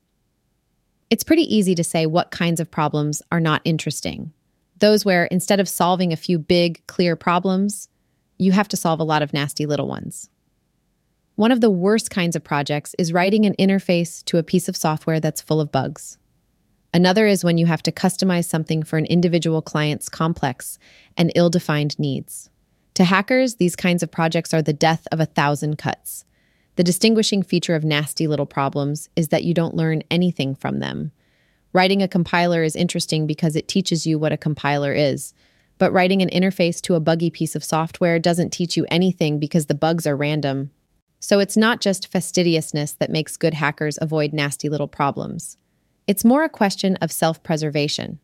It's 1.09 1.23
pretty 1.23 1.43
easy 1.55 1.75
to 1.75 1.83
say 1.83 2.05
what 2.05 2.31
kinds 2.31 2.59
of 2.59 2.71
problems 2.71 3.21
are 3.31 3.39
not 3.39 3.61
interesting. 3.65 4.33
Those 4.79 5.05
where 5.05 5.25
instead 5.25 5.59
of 5.59 5.69
solving 5.69 6.11
a 6.11 6.17
few 6.17 6.39
big, 6.39 6.85
clear 6.87 7.15
problems, 7.15 7.87
you 8.37 8.51
have 8.51 8.67
to 8.69 8.77
solve 8.77 8.99
a 8.99 9.03
lot 9.03 9.21
of 9.21 9.33
nasty 9.33 9.65
little 9.65 9.87
ones. 9.87 10.29
One 11.35 11.51
of 11.51 11.61
the 11.61 11.69
worst 11.69 12.09
kinds 12.09 12.35
of 12.35 12.43
projects 12.43 12.95
is 12.97 13.13
writing 13.13 13.45
an 13.45 13.55
interface 13.59 14.23
to 14.25 14.37
a 14.37 14.43
piece 14.43 14.67
of 14.67 14.77
software 14.77 15.19
that's 15.19 15.41
full 15.41 15.61
of 15.61 15.71
bugs. 15.71 16.17
Another 16.93 17.25
is 17.25 17.43
when 17.43 17.57
you 17.57 17.65
have 17.65 17.81
to 17.83 17.91
customize 17.91 18.45
something 18.45 18.83
for 18.83 18.97
an 18.97 19.05
individual 19.05 19.61
client's 19.61 20.09
complex 20.09 20.77
and 21.17 21.31
ill 21.35 21.49
defined 21.49 21.97
needs. 21.97 22.49
To 22.93 23.03
hackers, 23.03 23.55
these 23.55 23.75
kinds 23.75 24.03
of 24.03 24.11
projects 24.11 24.53
are 24.53 24.61
the 24.61 24.73
death 24.73 25.07
of 25.11 25.19
a 25.19 25.25
thousand 25.25 25.77
cuts. 25.77 26.25
The 26.75 26.83
distinguishing 26.83 27.41
feature 27.41 27.75
of 27.75 27.83
nasty 27.83 28.27
little 28.27 28.45
problems 28.45 29.09
is 29.15 29.29
that 29.29 29.43
you 29.43 29.53
don't 29.55 29.75
learn 29.75 30.03
anything 30.11 30.53
from 30.53 30.79
them. 30.79 31.11
Writing 31.71 32.03
a 32.03 32.07
compiler 32.07 32.61
is 32.61 32.75
interesting 32.75 33.25
because 33.25 33.55
it 33.55 33.67
teaches 33.67 34.05
you 34.05 34.19
what 34.19 34.31
a 34.31 34.37
compiler 34.37 34.93
is. 34.93 35.33
But 35.79 35.91
writing 35.91 36.21
an 36.21 36.29
interface 36.29 36.79
to 36.81 36.93
a 36.93 36.99
buggy 36.99 37.31
piece 37.31 37.55
of 37.55 37.63
software 37.63 38.19
doesn't 38.19 38.51
teach 38.51 38.77
you 38.77 38.85
anything 38.89 39.39
because 39.39 39.65
the 39.65 39.73
bugs 39.73 40.05
are 40.05 40.15
random. 40.15 40.69
So 41.19 41.39
it's 41.39 41.57
not 41.57 41.81
just 41.81 42.11
fastidiousness 42.11 42.93
that 42.93 43.09
makes 43.09 43.37
good 43.37 43.55
hackers 43.55 43.97
avoid 43.99 44.33
nasty 44.33 44.69
little 44.69 44.87
problems. 44.87 45.57
It's 46.05 46.25
more 46.25 46.43
a 46.43 46.49
question 46.49 46.97
of 46.97 47.11
self 47.11 47.41
preservation. 47.43 48.19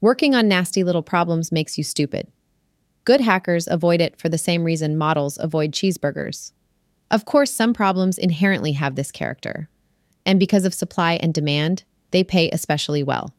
Working 0.00 0.34
on 0.34 0.48
nasty 0.48 0.82
little 0.82 1.02
problems 1.02 1.52
makes 1.52 1.76
you 1.76 1.84
stupid. 1.84 2.28
Good 3.04 3.20
hackers 3.20 3.68
avoid 3.68 4.00
it 4.00 4.18
for 4.18 4.28
the 4.28 4.38
same 4.38 4.64
reason 4.64 4.96
models 4.96 5.38
avoid 5.38 5.72
cheeseburgers. 5.72 6.52
Of 7.10 7.24
course, 7.24 7.50
some 7.50 7.74
problems 7.74 8.18
inherently 8.18 8.72
have 8.72 8.94
this 8.94 9.10
character. 9.10 9.68
And 10.24 10.38
because 10.38 10.64
of 10.64 10.74
supply 10.74 11.14
and 11.14 11.32
demand, 11.34 11.84
they 12.10 12.22
pay 12.24 12.50
especially 12.50 13.02
well. 13.02 13.34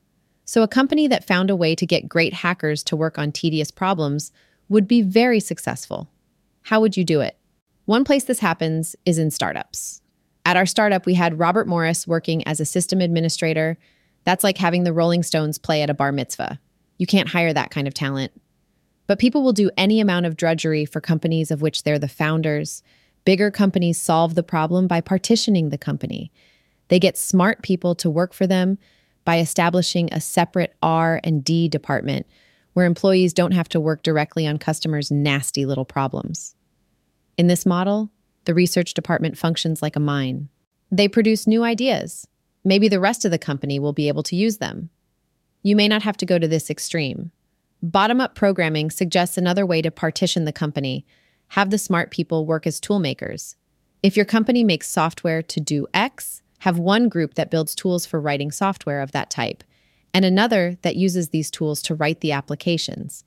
So, 0.46 0.64
a 0.64 0.68
company 0.68 1.08
that 1.08 1.28
found 1.28 1.50
a 1.50 1.56
way 1.56 1.76
to 1.76 1.86
get 1.86 2.10
great 2.10 2.34
hackers 2.34 2.84
to 2.86 2.96
work 2.96 3.18
on 3.18 3.32
tedious 3.32 3.72
problems 3.72 4.32
would 4.68 4.88
be 4.88 5.02
very 5.02 5.40
successful. 5.40 6.10
How 6.64 6.82
would 6.82 6.98
you 6.98 7.04
do 7.04 7.22
it? 7.22 7.38
One 7.86 8.04
place 8.04 8.24
this 8.24 8.40
happens 8.40 8.96
is 9.06 9.18
in 9.18 9.32
startups. 9.32 10.02
At 10.46 10.58
our 10.58 10.66
startup, 10.66 11.06
we 11.06 11.14
had 11.14 11.40
Robert 11.40 11.68
Morris 11.68 12.08
working 12.08 12.46
as 12.48 12.60
a 12.60 12.66
system 12.66 13.02
administrator. 13.02 13.78
That's 14.24 14.44
like 14.44 14.58
having 14.58 14.84
the 14.84 14.94
Rolling 14.94 15.24
Stones 15.24 15.58
play 15.58 15.82
at 15.82 15.90
a 15.90 15.94
bar 15.94 16.12
mitzvah. 16.12 16.60
You 16.98 17.06
can't 17.06 17.30
hire 17.30 17.54
that 17.54 17.72
kind 17.72 17.88
of 17.88 17.94
talent. 17.94 18.32
But 19.08 19.20
people 19.20 19.44
will 19.44 19.54
do 19.54 19.72
any 19.78 20.00
amount 20.00 20.26
of 20.26 20.38
drudgery 20.38 20.86
for 20.86 21.02
companies 21.02 21.52
of 21.52 21.62
which 21.62 21.84
they're 21.84 22.00
the 22.00 22.08
founders. 22.08 22.84
Bigger 23.26 23.52
companies 23.52 24.00
solve 24.00 24.36
the 24.36 24.44
problem 24.44 24.88
by 24.88 25.02
partitioning 25.02 25.70
the 25.70 25.78
company. 25.78 26.32
They 26.90 27.00
get 27.00 27.18
smart 27.18 27.62
people 27.62 27.96
to 27.96 28.10
work 28.10 28.34
for 28.34 28.48
them 28.48 28.78
by 29.26 29.40
establishing 29.40 30.10
a 30.12 30.22
separate 30.22 30.76
R 30.82 31.20
and 31.24 31.44
D 31.44 31.68
department 31.68 32.26
where 32.74 32.86
employees 32.86 33.34
don't 33.34 33.52
have 33.52 33.70
to 33.70 33.80
work 33.80 34.04
directly 34.04 34.48
on 34.48 34.58
customers' 34.58 35.12
nasty 35.12 35.66
little 35.66 35.86
problems. 35.86 36.56
In 37.38 37.48
this 37.48 37.66
model, 37.66 38.12
the 38.46 38.54
research 38.54 38.94
department 38.94 39.38
functions 39.38 39.82
like 39.82 39.96
a 39.96 40.00
mine. 40.00 40.50
They 40.92 41.08
produce 41.08 41.48
new 41.48 41.64
ideas. 41.64 42.28
Maybe 42.64 42.88
the 42.88 43.00
rest 43.00 43.26
of 43.26 43.32
the 43.32 43.38
company 43.38 43.80
will 43.80 43.94
be 43.94 44.08
able 44.08 44.24
to 44.24 44.36
use 44.36 44.58
them. 44.58 44.90
You 45.62 45.76
may 45.76 45.88
not 45.88 46.04
have 46.04 46.18
to 46.18 46.26
go 46.26 46.40
to 46.40 46.48
this 46.48 46.70
extreme. 46.70 47.32
Bottom 47.82 48.20
up 48.20 48.36
programming 48.36 48.92
suggests 48.92 49.38
another 49.38 49.66
way 49.66 49.82
to 49.82 49.92
partition 49.92 50.46
the 50.46 50.52
company 50.52 51.06
have 51.54 51.70
the 51.70 51.78
smart 51.78 52.12
people 52.12 52.46
work 52.46 52.68
as 52.68 52.80
toolmakers. 52.80 53.56
If 54.04 54.16
your 54.16 54.26
company 54.26 54.64
makes 54.64 54.88
software 54.88 55.42
to 55.42 55.60
do 55.60 55.88
X, 55.94 56.42
have 56.60 56.78
one 56.78 57.10
group 57.10 57.36
that 57.36 57.50
builds 57.50 57.74
tools 57.74 58.06
for 58.06 58.20
writing 58.22 58.52
software 58.52 59.02
of 59.02 59.12
that 59.14 59.30
type, 59.30 59.64
and 60.14 60.26
another 60.26 60.78
that 60.82 60.96
uses 60.96 61.30
these 61.30 61.50
tools 61.50 61.82
to 61.84 61.96
write 61.96 62.22
the 62.22 62.32
applications. 62.32 63.24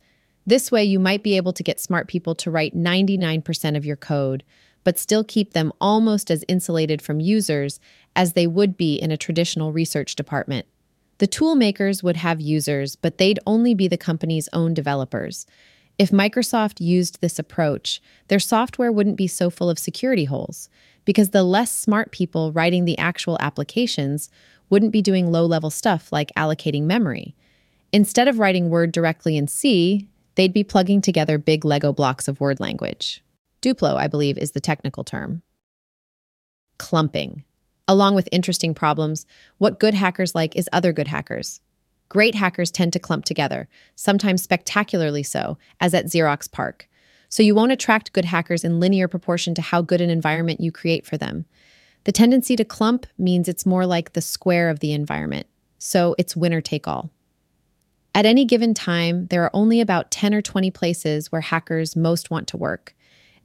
This 0.46 0.70
way, 0.70 0.84
you 0.84 0.98
might 0.98 1.22
be 1.22 1.36
able 1.36 1.52
to 1.52 1.62
get 1.62 1.80
smart 1.80 2.08
people 2.08 2.34
to 2.36 2.50
write 2.50 2.76
99% 2.76 3.76
of 3.76 3.86
your 3.86 3.96
code, 3.96 4.44
but 4.84 4.98
still 4.98 5.24
keep 5.24 5.52
them 5.52 5.72
almost 5.80 6.30
as 6.30 6.44
insulated 6.48 7.00
from 7.00 7.20
users 7.20 7.80
as 8.14 8.32
they 8.32 8.46
would 8.46 8.76
be 8.76 8.96
in 8.96 9.10
a 9.10 9.16
traditional 9.16 9.72
research 9.72 10.14
department. 10.14 10.66
The 11.18 11.26
tool 11.26 11.54
makers 11.54 12.02
would 12.02 12.16
have 12.16 12.40
users, 12.40 12.96
but 12.96 13.18
they'd 13.18 13.38
only 13.46 13.74
be 13.74 13.88
the 13.88 13.96
company's 13.96 14.48
own 14.52 14.74
developers. 14.74 15.46
If 15.98 16.10
Microsoft 16.10 16.80
used 16.80 17.20
this 17.20 17.38
approach, 17.38 18.00
their 18.28 18.40
software 18.40 18.90
wouldn't 18.90 19.16
be 19.16 19.26
so 19.26 19.50
full 19.50 19.70
of 19.70 19.78
security 19.78 20.24
holes, 20.24 20.68
because 21.04 21.30
the 21.30 21.44
less 21.44 21.70
smart 21.70 22.12
people 22.12 22.52
writing 22.52 22.84
the 22.84 22.98
actual 22.98 23.36
applications 23.40 24.30
wouldn't 24.70 24.92
be 24.92 25.02
doing 25.02 25.30
low 25.30 25.44
level 25.44 25.70
stuff 25.70 26.10
like 26.10 26.32
allocating 26.36 26.84
memory. 26.84 27.36
Instead 27.92 28.26
of 28.26 28.38
writing 28.38 28.70
Word 28.70 28.90
directly 28.90 29.36
in 29.36 29.46
C, 29.46 30.08
they'd 30.34 30.52
be 30.52 30.64
plugging 30.64 31.02
together 31.02 31.38
big 31.38 31.64
Lego 31.64 31.92
blocks 31.92 32.26
of 32.26 32.40
word 32.40 32.58
language. 32.58 33.22
Duplo, 33.62 33.94
I 33.96 34.08
believe, 34.08 34.36
is 34.36 34.50
the 34.50 34.60
technical 34.60 35.04
term. 35.04 35.42
Clumping. 36.78 37.44
Along 37.88 38.14
with 38.14 38.28
interesting 38.32 38.74
problems, 38.74 39.24
what 39.58 39.78
good 39.80 39.94
hackers 39.94 40.34
like 40.34 40.56
is 40.56 40.68
other 40.72 40.92
good 40.92 41.08
hackers. 41.08 41.60
Great 42.08 42.34
hackers 42.34 42.70
tend 42.70 42.92
to 42.92 42.98
clump 42.98 43.24
together, 43.24 43.68
sometimes 43.94 44.42
spectacularly 44.42 45.22
so, 45.22 45.56
as 45.80 45.94
at 45.94 46.06
Xerox 46.06 46.50
PARC. 46.50 46.88
So 47.28 47.42
you 47.42 47.54
won't 47.54 47.72
attract 47.72 48.12
good 48.12 48.26
hackers 48.26 48.64
in 48.64 48.80
linear 48.80 49.08
proportion 49.08 49.54
to 49.54 49.62
how 49.62 49.80
good 49.80 50.02
an 50.02 50.10
environment 50.10 50.60
you 50.60 50.70
create 50.70 51.06
for 51.06 51.16
them. 51.16 51.46
The 52.04 52.12
tendency 52.12 52.56
to 52.56 52.64
clump 52.64 53.06
means 53.16 53.48
it's 53.48 53.64
more 53.64 53.86
like 53.86 54.12
the 54.12 54.20
square 54.20 54.68
of 54.68 54.80
the 54.80 54.92
environment, 54.92 55.46
so 55.78 56.14
it's 56.18 56.36
winner 56.36 56.60
take 56.60 56.86
all. 56.86 57.10
At 58.14 58.26
any 58.26 58.44
given 58.44 58.74
time, 58.74 59.28
there 59.28 59.44
are 59.44 59.50
only 59.54 59.80
about 59.80 60.10
10 60.10 60.34
or 60.34 60.42
20 60.42 60.70
places 60.70 61.32
where 61.32 61.40
hackers 61.40 61.96
most 61.96 62.30
want 62.30 62.48
to 62.48 62.58
work. 62.58 62.94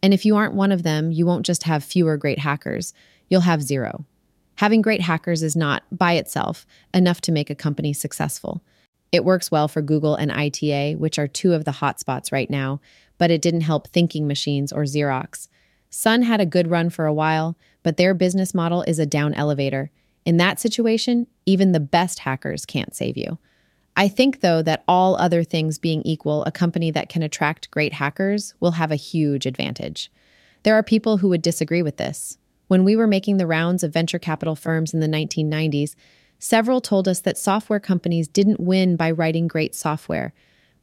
And 0.02 0.14
if 0.14 0.26
you 0.26 0.36
aren't 0.36 0.54
one 0.54 0.72
of 0.72 0.84
them, 0.84 1.12
you 1.12 1.26
won't 1.26 1.46
just 1.46 1.64
have 1.64 1.84
fewer 1.84 2.18
great 2.18 2.40
hackers, 2.40 2.94
you'll 3.30 3.42
have 3.42 3.62
zero. 3.62 4.06
Having 4.56 4.82
great 4.82 5.02
hackers 5.02 5.44
is 5.44 5.56
not, 5.56 5.84
by 5.92 6.14
itself, 6.14 6.66
enough 6.94 7.22
to 7.22 7.32
make 7.32 7.50
a 7.50 7.56
company 7.56 7.94
successful. 7.94 8.64
It 9.12 9.24
works 9.24 9.52
well 9.52 9.68
for 9.68 9.82
Google 9.82 10.16
and 10.16 10.32
ITA, 10.32 10.96
which 10.96 11.20
are 11.20 11.28
two 11.28 11.54
of 11.54 11.66
the 11.66 11.72
hotspots 11.72 12.32
right 12.32 12.50
now, 12.50 12.82
but 13.18 13.32
it 13.32 13.42
didn't 13.42 13.62
help 13.62 13.88
Thinking 13.88 14.28
Machines 14.28 14.72
or 14.72 14.84
Xerox. 14.84 15.48
Sun 15.90 16.24
had 16.24 16.42
a 16.42 16.46
good 16.46 16.70
run 16.70 16.90
for 16.90 17.06
a 17.06 17.14
while, 17.14 17.58
but 17.84 17.98
their 17.98 18.14
business 18.14 18.54
model 18.54 18.82
is 18.84 19.00
a 19.00 19.06
down 19.06 19.34
elevator. 19.34 19.92
In 20.26 20.38
that 20.38 20.60
situation, 20.60 21.28
even 21.46 21.72
the 21.72 21.80
best 21.80 22.20
hackers 22.20 22.66
can't 22.66 22.96
save 22.96 23.16
you. 23.16 23.38
I 23.98 24.08
think, 24.08 24.42
though, 24.42 24.62
that 24.62 24.84
all 24.88 25.16
other 25.16 25.44
things 25.44 25.80
being 25.80 26.04
equal, 26.04 26.44
a 26.46 26.52
company 26.52 26.92
that 26.92 27.10
can 27.10 27.24
attract 27.24 27.72
great 27.72 27.94
hackers 27.94 28.54
will 28.60 28.72
have 28.72 28.92
a 28.92 28.96
huge 28.96 29.48
advantage. 29.48 30.12
There 30.62 30.76
are 30.76 30.84
people 30.84 31.18
who 31.18 31.30
would 31.30 31.42
disagree 31.42 31.82
with 31.82 31.98
this. 31.98 32.38
When 32.68 32.84
we 32.84 32.96
were 32.96 33.08
making 33.08 33.38
the 33.38 33.48
rounds 33.48 33.84
of 33.84 33.92
venture 33.92 34.20
capital 34.20 34.56
firms 34.56 34.94
in 34.94 35.00
the 35.00 35.08
1990s, 35.08 35.96
several 36.38 36.80
told 36.80 37.08
us 37.08 37.22
that 37.22 37.40
software 37.40 37.80
companies 37.80 38.28
didn't 38.28 38.60
win 38.60 38.98
by 38.98 39.10
writing 39.10 39.48
great 39.48 39.74
software, 39.74 40.32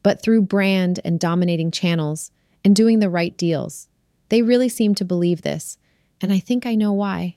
but 0.02 0.20
through 0.20 0.42
brand 0.42 0.98
and 1.04 1.20
dominating 1.20 1.70
channels 1.70 2.32
and 2.64 2.74
doing 2.74 2.98
the 2.98 3.10
right 3.10 3.36
deals. 3.36 3.88
They 4.28 4.42
really 4.42 4.68
seem 4.68 4.92
to 4.96 5.04
believe 5.04 5.42
this, 5.42 5.78
and 6.20 6.32
I 6.32 6.40
think 6.40 6.66
I 6.66 6.74
know 6.74 6.92
why. 6.92 7.36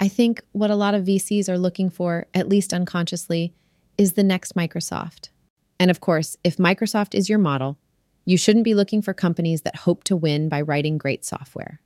I 0.00 0.08
think 0.08 0.42
what 0.52 0.70
a 0.70 0.76
lot 0.76 0.94
of 0.94 1.04
VCs 1.04 1.50
are 1.50 1.58
looking 1.58 1.90
for, 1.90 2.26
at 2.32 2.48
least 2.48 2.72
unconsciously, 2.72 3.52
is 3.98 4.12
the 4.12 4.22
next 4.22 4.54
Microsoft. 4.54 5.28
And 5.80 5.90
of 5.90 6.00
course, 6.00 6.36
if 6.44 6.56
Microsoft 6.56 7.14
is 7.14 7.28
your 7.28 7.38
model, 7.38 7.76
you 8.24 8.38
shouldn't 8.38 8.64
be 8.64 8.74
looking 8.74 9.02
for 9.02 9.12
companies 9.12 9.62
that 9.62 9.76
hope 9.76 10.04
to 10.04 10.16
win 10.16 10.48
by 10.48 10.60
writing 10.60 10.96
great 10.96 11.24
software. 11.24 11.80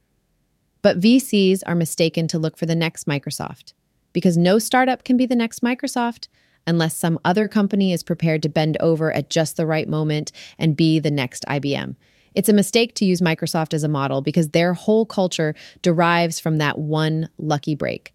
But 0.82 1.00
VCs 1.00 1.62
are 1.66 1.74
mistaken 1.74 2.28
to 2.28 2.38
look 2.38 2.56
for 2.56 2.66
the 2.66 2.74
next 2.74 3.06
Microsoft 3.06 3.72
because 4.12 4.36
no 4.36 4.58
startup 4.58 5.04
can 5.04 5.16
be 5.16 5.26
the 5.26 5.36
next 5.36 5.62
Microsoft 5.62 6.28
unless 6.66 6.96
some 6.96 7.18
other 7.24 7.48
company 7.48 7.92
is 7.92 8.02
prepared 8.02 8.42
to 8.42 8.48
bend 8.48 8.76
over 8.78 9.12
at 9.12 9.30
just 9.30 9.56
the 9.56 9.66
right 9.66 9.88
moment 9.88 10.32
and 10.58 10.76
be 10.76 10.98
the 10.98 11.10
next 11.10 11.44
IBM. 11.48 11.96
It's 12.34 12.48
a 12.48 12.54
mistake 12.54 12.94
to 12.96 13.04
use 13.04 13.20
Microsoft 13.20 13.74
as 13.74 13.84
a 13.84 13.88
model 13.88 14.22
because 14.22 14.50
their 14.50 14.74
whole 14.74 15.06
culture 15.06 15.54
derives 15.82 16.40
from 16.40 16.58
that 16.58 16.78
one 16.78 17.28
lucky 17.38 17.74
break. 17.74 18.14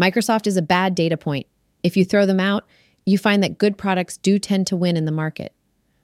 Microsoft 0.00 0.46
is 0.46 0.56
a 0.56 0.62
bad 0.62 0.94
data 0.94 1.16
point. 1.16 1.46
If 1.82 1.96
you 1.96 2.04
throw 2.04 2.26
them 2.26 2.40
out, 2.40 2.64
you 3.06 3.18
find 3.18 3.42
that 3.42 3.58
good 3.58 3.76
products 3.76 4.16
do 4.16 4.38
tend 4.38 4.66
to 4.68 4.76
win 4.76 4.96
in 4.96 5.04
the 5.04 5.12
market. 5.12 5.52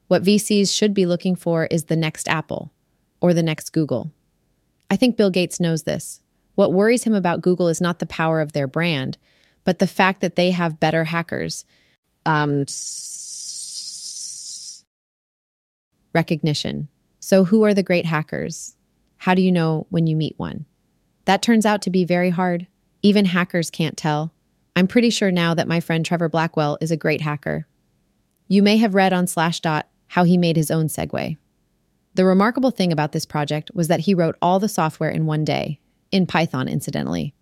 What 0.08 0.22
VCs 0.22 0.76
should 0.76 0.92
be 0.92 1.06
looking 1.06 1.36
for 1.36 1.66
is 1.66 1.84
the 1.84 1.96
next 1.96 2.28
Apple 2.28 2.72
or 3.20 3.32
the 3.32 3.42
next 3.42 3.70
Google. 3.70 4.10
I 4.90 4.96
think 4.96 5.16
Bill 5.16 5.30
Gates 5.30 5.60
knows 5.60 5.84
this. 5.84 6.20
What 6.56 6.72
worries 6.72 7.04
him 7.04 7.14
about 7.14 7.42
Google 7.42 7.68
is 7.68 7.80
not 7.80 8.00
the 8.00 8.06
power 8.06 8.40
of 8.40 8.52
their 8.52 8.66
brand, 8.66 9.16
but 9.64 9.78
the 9.78 9.86
fact 9.86 10.20
that 10.20 10.36
they 10.36 10.50
have 10.50 10.80
better 10.80 11.04
hackers. 11.04 11.64
Um, 12.26 12.66
recognition. 16.12 16.88
So, 17.20 17.44
who 17.44 17.62
are 17.64 17.74
the 17.74 17.82
great 17.82 18.04
hackers? 18.04 18.74
How 19.18 19.34
do 19.34 19.42
you 19.42 19.52
know 19.52 19.86
when 19.90 20.06
you 20.06 20.16
meet 20.16 20.34
one? 20.38 20.66
That 21.26 21.42
turns 21.42 21.64
out 21.64 21.82
to 21.82 21.90
be 21.90 22.04
very 22.04 22.30
hard. 22.30 22.66
Even 23.02 23.26
hackers 23.26 23.70
can't 23.70 23.96
tell. 23.96 24.32
I'm 24.76 24.86
pretty 24.86 25.10
sure 25.10 25.30
now 25.30 25.54
that 25.54 25.68
my 25.68 25.80
friend 25.80 26.04
Trevor 26.04 26.28
Blackwell 26.28 26.78
is 26.80 26.90
a 26.90 26.96
great 26.96 27.20
hacker. 27.20 27.66
You 28.48 28.62
may 28.62 28.76
have 28.78 28.94
read 28.94 29.12
on 29.12 29.26
Slashdot 29.26 29.84
how 30.08 30.24
he 30.24 30.36
made 30.36 30.56
his 30.56 30.70
own 30.70 30.86
Segway. 30.86 31.36
The 32.14 32.24
remarkable 32.24 32.70
thing 32.70 32.92
about 32.92 33.12
this 33.12 33.24
project 33.24 33.70
was 33.74 33.88
that 33.88 34.00
he 34.00 34.14
wrote 34.14 34.36
all 34.42 34.58
the 34.58 34.68
software 34.68 35.10
in 35.10 35.26
one 35.26 35.44
day, 35.44 35.78
in 36.10 36.26
Python, 36.26 36.66
incidentally. 36.66 37.34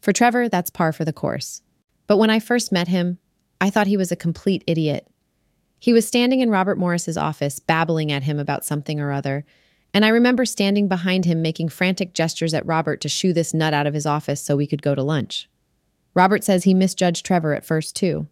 For 0.00 0.12
Trevor, 0.12 0.48
that's 0.48 0.70
par 0.70 0.92
for 0.92 1.04
the 1.04 1.12
course. 1.12 1.62
But 2.06 2.18
when 2.18 2.30
I 2.30 2.38
first 2.38 2.72
met 2.72 2.88
him, 2.88 3.18
I 3.60 3.70
thought 3.70 3.86
he 3.86 3.96
was 3.96 4.12
a 4.12 4.16
complete 4.16 4.62
idiot. 4.66 5.08
He 5.78 5.92
was 5.92 6.06
standing 6.06 6.40
in 6.40 6.50
Robert 6.50 6.78
Morris's 6.78 7.16
office, 7.16 7.58
babbling 7.58 8.12
at 8.12 8.22
him 8.22 8.38
about 8.38 8.64
something 8.64 9.00
or 9.00 9.10
other, 9.12 9.44
and 9.94 10.04
I 10.04 10.08
remember 10.08 10.44
standing 10.44 10.88
behind 10.88 11.24
him 11.24 11.42
making 11.42 11.68
frantic 11.68 12.14
gestures 12.14 12.54
at 12.54 12.66
Robert 12.66 13.00
to 13.02 13.08
shoo 13.08 13.32
this 13.32 13.52
nut 13.52 13.74
out 13.74 13.86
of 13.86 13.94
his 13.94 14.06
office 14.06 14.40
so 14.40 14.56
we 14.56 14.66
could 14.66 14.82
go 14.82 14.94
to 14.94 15.02
lunch. 15.02 15.48
Robert 16.14 16.44
says 16.44 16.64
he 16.64 16.74
misjudged 16.74 17.24
Trevor 17.24 17.54
at 17.54 17.64
first, 17.64 17.96
too. 17.96 18.26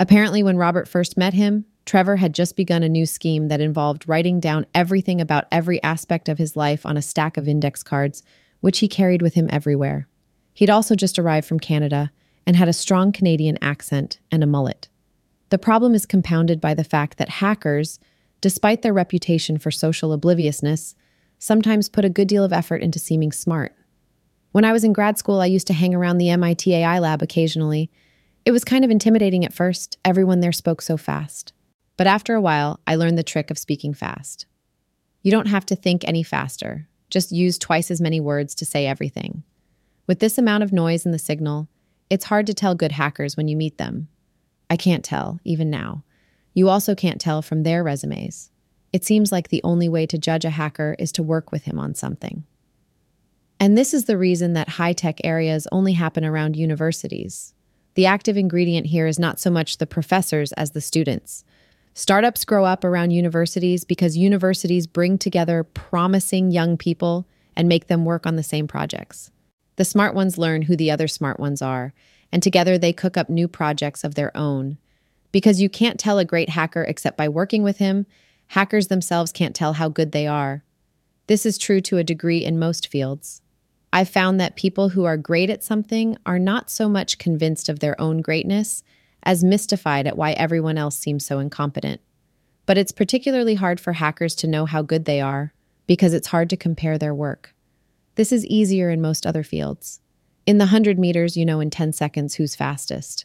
Apparently, 0.00 0.42
when 0.42 0.56
Robert 0.56 0.88
first 0.88 1.16
met 1.16 1.34
him, 1.34 1.64
Trevor 1.84 2.16
had 2.16 2.34
just 2.34 2.56
begun 2.56 2.82
a 2.82 2.88
new 2.88 3.06
scheme 3.06 3.48
that 3.48 3.60
involved 3.60 4.08
writing 4.08 4.40
down 4.40 4.66
everything 4.74 5.20
about 5.20 5.46
every 5.50 5.82
aspect 5.82 6.28
of 6.28 6.38
his 6.38 6.56
life 6.56 6.84
on 6.84 6.96
a 6.96 7.02
stack 7.02 7.36
of 7.36 7.48
index 7.48 7.82
cards, 7.82 8.22
which 8.60 8.80
he 8.80 8.88
carried 8.88 9.22
with 9.22 9.34
him 9.34 9.48
everywhere. 9.50 10.06
He'd 10.52 10.70
also 10.70 10.94
just 10.94 11.18
arrived 11.18 11.46
from 11.46 11.60
Canada 11.60 12.10
and 12.46 12.56
had 12.56 12.68
a 12.68 12.72
strong 12.72 13.12
Canadian 13.12 13.58
accent 13.62 14.18
and 14.30 14.42
a 14.42 14.46
mullet. 14.46 14.88
The 15.50 15.58
problem 15.58 15.94
is 15.94 16.04
compounded 16.04 16.60
by 16.60 16.74
the 16.74 16.84
fact 16.84 17.16
that 17.18 17.28
hackers, 17.28 17.98
despite 18.40 18.82
their 18.82 18.92
reputation 18.92 19.58
for 19.58 19.70
social 19.70 20.12
obliviousness, 20.12 20.94
sometimes 21.38 21.88
put 21.88 22.04
a 22.04 22.10
good 22.10 22.28
deal 22.28 22.44
of 22.44 22.52
effort 22.52 22.82
into 22.82 22.98
seeming 22.98 23.32
smart. 23.32 23.74
When 24.52 24.64
I 24.64 24.72
was 24.72 24.84
in 24.84 24.92
grad 24.92 25.18
school, 25.18 25.40
I 25.40 25.46
used 25.46 25.66
to 25.66 25.74
hang 25.74 25.94
around 25.94 26.18
the 26.18 26.30
MIT 26.30 26.74
AI 26.74 26.98
lab 26.98 27.22
occasionally. 27.22 27.90
It 28.44 28.52
was 28.52 28.64
kind 28.64 28.84
of 28.84 28.90
intimidating 28.90 29.44
at 29.44 29.52
first, 29.52 29.98
everyone 30.04 30.40
there 30.40 30.52
spoke 30.52 30.80
so 30.80 30.96
fast. 30.96 31.52
But 31.96 32.06
after 32.06 32.34
a 32.34 32.40
while, 32.40 32.80
I 32.86 32.94
learned 32.94 33.18
the 33.18 33.22
trick 33.22 33.50
of 33.50 33.58
speaking 33.58 33.92
fast. 33.92 34.46
You 35.22 35.30
don't 35.30 35.48
have 35.48 35.66
to 35.66 35.76
think 35.76 36.02
any 36.04 36.22
faster, 36.22 36.88
just 37.10 37.32
use 37.32 37.58
twice 37.58 37.90
as 37.90 38.00
many 38.00 38.20
words 38.20 38.54
to 38.56 38.64
say 38.64 38.86
everything. 38.86 39.42
With 40.06 40.20
this 40.20 40.38
amount 40.38 40.62
of 40.62 40.72
noise 40.72 41.04
in 41.04 41.12
the 41.12 41.18
signal, 41.18 41.68
it's 42.08 42.26
hard 42.26 42.46
to 42.46 42.54
tell 42.54 42.74
good 42.74 42.92
hackers 42.92 43.36
when 43.36 43.48
you 43.48 43.56
meet 43.56 43.76
them. 43.76 44.08
I 44.70 44.76
can't 44.76 45.04
tell, 45.04 45.40
even 45.44 45.68
now. 45.68 46.04
You 46.54 46.68
also 46.70 46.94
can't 46.94 47.20
tell 47.20 47.42
from 47.42 47.62
their 47.62 47.84
resumes. 47.84 48.50
it 48.90 49.04
seems 49.04 49.30
like 49.30 49.48
the 49.48 49.60
only 49.62 49.88
way 49.88 50.06
to 50.06 50.16
judge 50.16 50.46
a 50.46 50.50
hacker 50.50 50.96
is 50.98 51.12
to 51.12 51.22
work 51.22 51.52
with 51.52 51.64
him 51.64 51.78
on 51.78 51.94
something. 51.94 52.44
And 53.60 53.76
this 53.76 53.92
is 53.92 54.04
the 54.04 54.18
reason 54.18 54.52
that 54.52 54.68
high 54.68 54.92
tech 54.92 55.20
areas 55.24 55.66
only 55.72 55.94
happen 55.94 56.24
around 56.24 56.56
universities. 56.56 57.54
The 57.94 58.06
active 58.06 58.36
ingredient 58.36 58.86
here 58.86 59.08
is 59.08 59.18
not 59.18 59.40
so 59.40 59.50
much 59.50 59.78
the 59.78 59.86
professors 59.86 60.52
as 60.52 60.70
the 60.70 60.80
students. 60.80 61.44
Startups 61.92 62.44
grow 62.44 62.64
up 62.64 62.84
around 62.84 63.10
universities 63.10 63.84
because 63.84 64.16
universities 64.16 64.86
bring 64.86 65.18
together 65.18 65.64
promising 65.64 66.52
young 66.52 66.76
people 66.76 67.26
and 67.56 67.68
make 67.68 67.88
them 67.88 68.04
work 68.04 68.24
on 68.24 68.36
the 68.36 68.42
same 68.44 68.68
projects. 68.68 69.32
The 69.74 69.84
smart 69.84 70.14
ones 70.14 70.38
learn 70.38 70.62
who 70.62 70.76
the 70.76 70.92
other 70.92 71.08
smart 71.08 71.40
ones 71.40 71.60
are, 71.60 71.92
and 72.30 72.40
together 72.40 72.78
they 72.78 72.92
cook 72.92 73.16
up 73.16 73.28
new 73.28 73.48
projects 73.48 74.04
of 74.04 74.14
their 74.14 74.36
own. 74.36 74.78
Because 75.32 75.60
you 75.60 75.68
can't 75.68 75.98
tell 75.98 76.20
a 76.20 76.24
great 76.24 76.50
hacker 76.50 76.84
except 76.84 77.16
by 77.16 77.28
working 77.28 77.64
with 77.64 77.78
him, 77.78 78.06
hackers 78.48 78.86
themselves 78.86 79.32
can't 79.32 79.56
tell 79.56 79.72
how 79.72 79.88
good 79.88 80.12
they 80.12 80.28
are. 80.28 80.62
This 81.26 81.44
is 81.44 81.58
true 81.58 81.80
to 81.80 81.98
a 81.98 82.04
degree 82.04 82.44
in 82.44 82.60
most 82.60 82.86
fields. 82.86 83.42
I've 83.92 84.08
found 84.08 84.38
that 84.38 84.56
people 84.56 84.90
who 84.90 85.04
are 85.04 85.16
great 85.16 85.50
at 85.50 85.64
something 85.64 86.16
are 86.26 86.38
not 86.38 86.70
so 86.70 86.88
much 86.88 87.18
convinced 87.18 87.68
of 87.68 87.80
their 87.80 87.98
own 88.00 88.20
greatness 88.20 88.82
as 89.22 89.42
mystified 89.42 90.06
at 90.06 90.16
why 90.16 90.32
everyone 90.32 90.78
else 90.78 90.96
seems 90.96 91.24
so 91.24 91.38
incompetent. 91.38 92.00
But 92.66 92.78
it's 92.78 92.92
particularly 92.92 93.54
hard 93.54 93.80
for 93.80 93.94
hackers 93.94 94.34
to 94.36 94.46
know 94.46 94.66
how 94.66 94.82
good 94.82 95.06
they 95.06 95.20
are 95.20 95.54
because 95.86 96.12
it's 96.12 96.28
hard 96.28 96.50
to 96.50 96.56
compare 96.56 96.98
their 96.98 97.14
work. 97.14 97.54
This 98.16 98.30
is 98.30 98.44
easier 98.46 98.90
in 98.90 99.00
most 99.00 99.26
other 99.26 99.42
fields. 99.42 100.00
In 100.44 100.58
the 100.58 100.64
100 100.64 100.98
meters, 100.98 101.36
you 101.36 101.46
know 101.46 101.60
in 101.60 101.70
10 101.70 101.92
seconds 101.92 102.34
who's 102.34 102.54
fastest. 102.54 103.24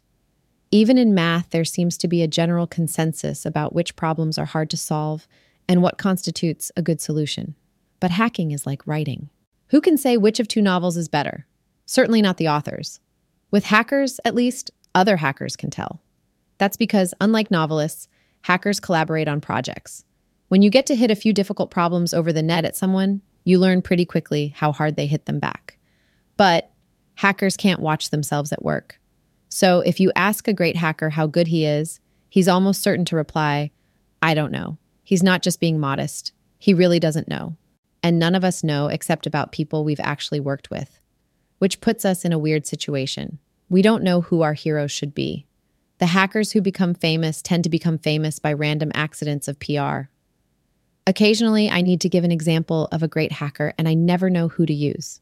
Even 0.72 0.98
in 0.98 1.14
math, 1.14 1.50
there 1.50 1.66
seems 1.66 1.98
to 1.98 2.08
be 2.08 2.22
a 2.22 2.28
general 2.28 2.68
consensus 2.68 3.46
about 3.46 3.74
which 3.74 3.96
problems 3.96 4.38
are 4.38 4.46
hard 4.46 4.70
to 4.70 4.78
solve 4.78 5.28
and 5.68 5.82
what 5.82 5.98
constitutes 5.98 6.72
a 6.76 6.82
good 6.82 7.00
solution. 7.02 7.56
But 8.00 8.12
hacking 8.12 8.52
is 8.52 8.66
like 8.66 8.88
writing. 8.88 9.30
Who 9.74 9.82
can 9.82 9.98
say 9.98 10.18
which 10.18 10.40
of 10.40 10.48
two 10.48 10.62
novels 10.62 10.98
is 10.98 11.08
better? 11.08 11.48
Certainly 11.88 12.22
not 12.22 12.38
the 12.38 12.48
authors. 12.48 13.00
With 13.50 13.66
hackers, 13.66 14.20
at 14.24 14.36
least, 14.36 14.70
other 14.94 15.18
hackers 15.18 15.56
can 15.56 15.72
tell. 15.72 16.00
That's 16.60 16.78
because, 16.78 17.16
unlike 17.20 17.50
novelists, 17.50 18.08
hackers 18.44 18.80
collaborate 18.80 19.28
on 19.28 19.42
projects. 19.42 20.06
When 20.48 20.62
you 20.62 20.70
get 20.70 20.86
to 20.86 20.96
hit 20.96 21.10
a 21.10 21.16
few 21.16 21.34
difficult 21.34 21.72
problems 21.72 22.14
over 22.14 22.32
the 22.32 22.44
net 22.44 22.66
at 22.66 22.76
someone, 22.76 23.24
you 23.46 23.58
learn 23.58 23.82
pretty 23.82 24.06
quickly 24.06 24.54
how 24.56 24.72
hard 24.72 24.96
they 24.96 25.08
hit 25.08 25.26
them 25.26 25.40
back. 25.40 25.80
But 26.38 26.70
hackers 27.16 27.58
can't 27.58 27.82
watch 27.82 28.12
themselves 28.12 28.54
at 28.54 28.64
work. 28.64 29.00
So 29.50 29.80
if 29.80 30.00
you 30.00 30.12
ask 30.16 30.48
a 30.48 30.54
great 30.54 30.76
hacker 30.76 31.10
how 31.10 31.26
good 31.26 31.48
he 31.48 31.66
is, 31.66 32.00
he's 32.30 32.48
almost 32.48 32.84
certain 32.84 33.06
to 33.06 33.16
reply, 33.16 33.72
I 34.22 34.36
don't 34.36 34.52
know. 34.52 34.78
He's 35.04 35.24
not 35.24 35.42
just 35.42 35.60
being 35.60 35.80
modest. 35.80 36.32
He 36.60 36.76
really 36.76 37.00
doesn't 37.00 37.28
know. 37.28 37.58
And 38.04 38.20
none 38.20 38.36
of 38.36 38.44
us 38.44 38.64
know 38.64 38.88
except 38.88 39.26
about 39.26 39.54
people 39.54 39.84
we've 39.84 40.00
actually 40.02 40.42
worked 40.42 40.70
with, 40.70 41.00
which 41.58 41.82
puts 41.82 42.04
us 42.04 42.26
in 42.26 42.34
a 42.34 42.38
weird 42.38 42.68
situation. 42.68 43.40
We 43.70 43.82
don't 43.82 44.04
know 44.04 44.22
who 44.22 44.42
our 44.42 44.54
heroes 44.54 44.92
should 44.92 45.16
be. 45.16 45.48
The 46.00 46.08
hackers 46.08 46.52
who 46.52 46.62
become 46.62 46.94
famous 46.94 47.42
tend 47.42 47.64
to 47.64 47.70
become 47.70 47.98
famous 47.98 48.38
by 48.38 48.52
random 48.52 48.92
accidents 48.94 49.48
of 49.48 49.60
PR. 49.60 50.10
Occasionally, 51.08 51.70
I 51.70 51.82
need 51.82 52.02
to 52.02 52.10
give 52.10 52.24
an 52.24 52.32
example 52.32 52.90
of 52.92 53.04
a 53.04 53.08
great 53.08 53.32
hacker, 53.32 53.74
and 53.78 53.88
I 53.88 53.94
never 53.94 54.30
know 54.30 54.50
who 54.50 54.66
to 54.66 54.74
use. 54.74 55.22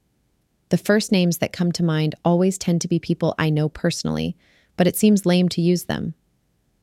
The 0.70 0.78
first 0.78 1.12
names 1.12 1.40
that 1.40 1.54
come 1.54 1.72
to 1.74 1.84
mind 1.84 2.16
always 2.26 2.58
tend 2.58 2.82
to 2.82 2.88
be 2.88 2.98
people 2.98 3.36
I 3.38 3.50
know 3.50 3.70
personally, 3.70 4.36
but 4.78 4.88
it 4.88 4.96
seems 4.96 5.26
lame 5.26 5.50
to 5.50 5.62
use 5.62 5.84
them. 5.84 6.14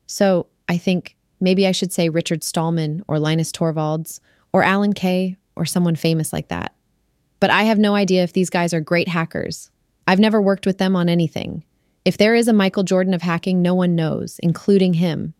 So 0.05 0.47
I 0.67 0.77
think 0.77 1.17
maybe 1.39 1.65
I 1.65 1.71
should 1.71 1.91
say 1.91 2.07
Richard 2.07 2.43
Stallman 2.43 3.03
or 3.07 3.19
Linus 3.19 3.51
Torvalds 3.51 4.19
or 4.53 4.63
Alan 4.63 4.93
Kay 4.93 5.37
or 5.59 5.65
someone 5.65 5.95
famous 5.95 6.33
like 6.33 6.47
that. 6.47 6.73
But 7.39 7.49
I 7.49 7.63
have 7.63 7.79
no 7.79 7.95
idea 7.95 8.23
if 8.23 8.33
these 8.33 8.49
guys 8.49 8.73
are 8.73 8.81
great 8.81 9.07
hackers. 9.07 9.69
I've 10.07 10.19
never 10.19 10.41
worked 10.41 10.65
with 10.65 10.77
them 10.77 10.95
on 10.95 11.09
anything. 11.09 11.63
If 12.05 12.17
there 12.17 12.33
is 12.33 12.47
a 12.47 12.53
Michael 12.53 12.83
Jordan 12.83 13.13
of 13.13 13.21
hacking, 13.21 13.61
no 13.61 13.75
one 13.75 13.95
knows, 13.95 14.39
including 14.41 14.95
him. 14.95 15.33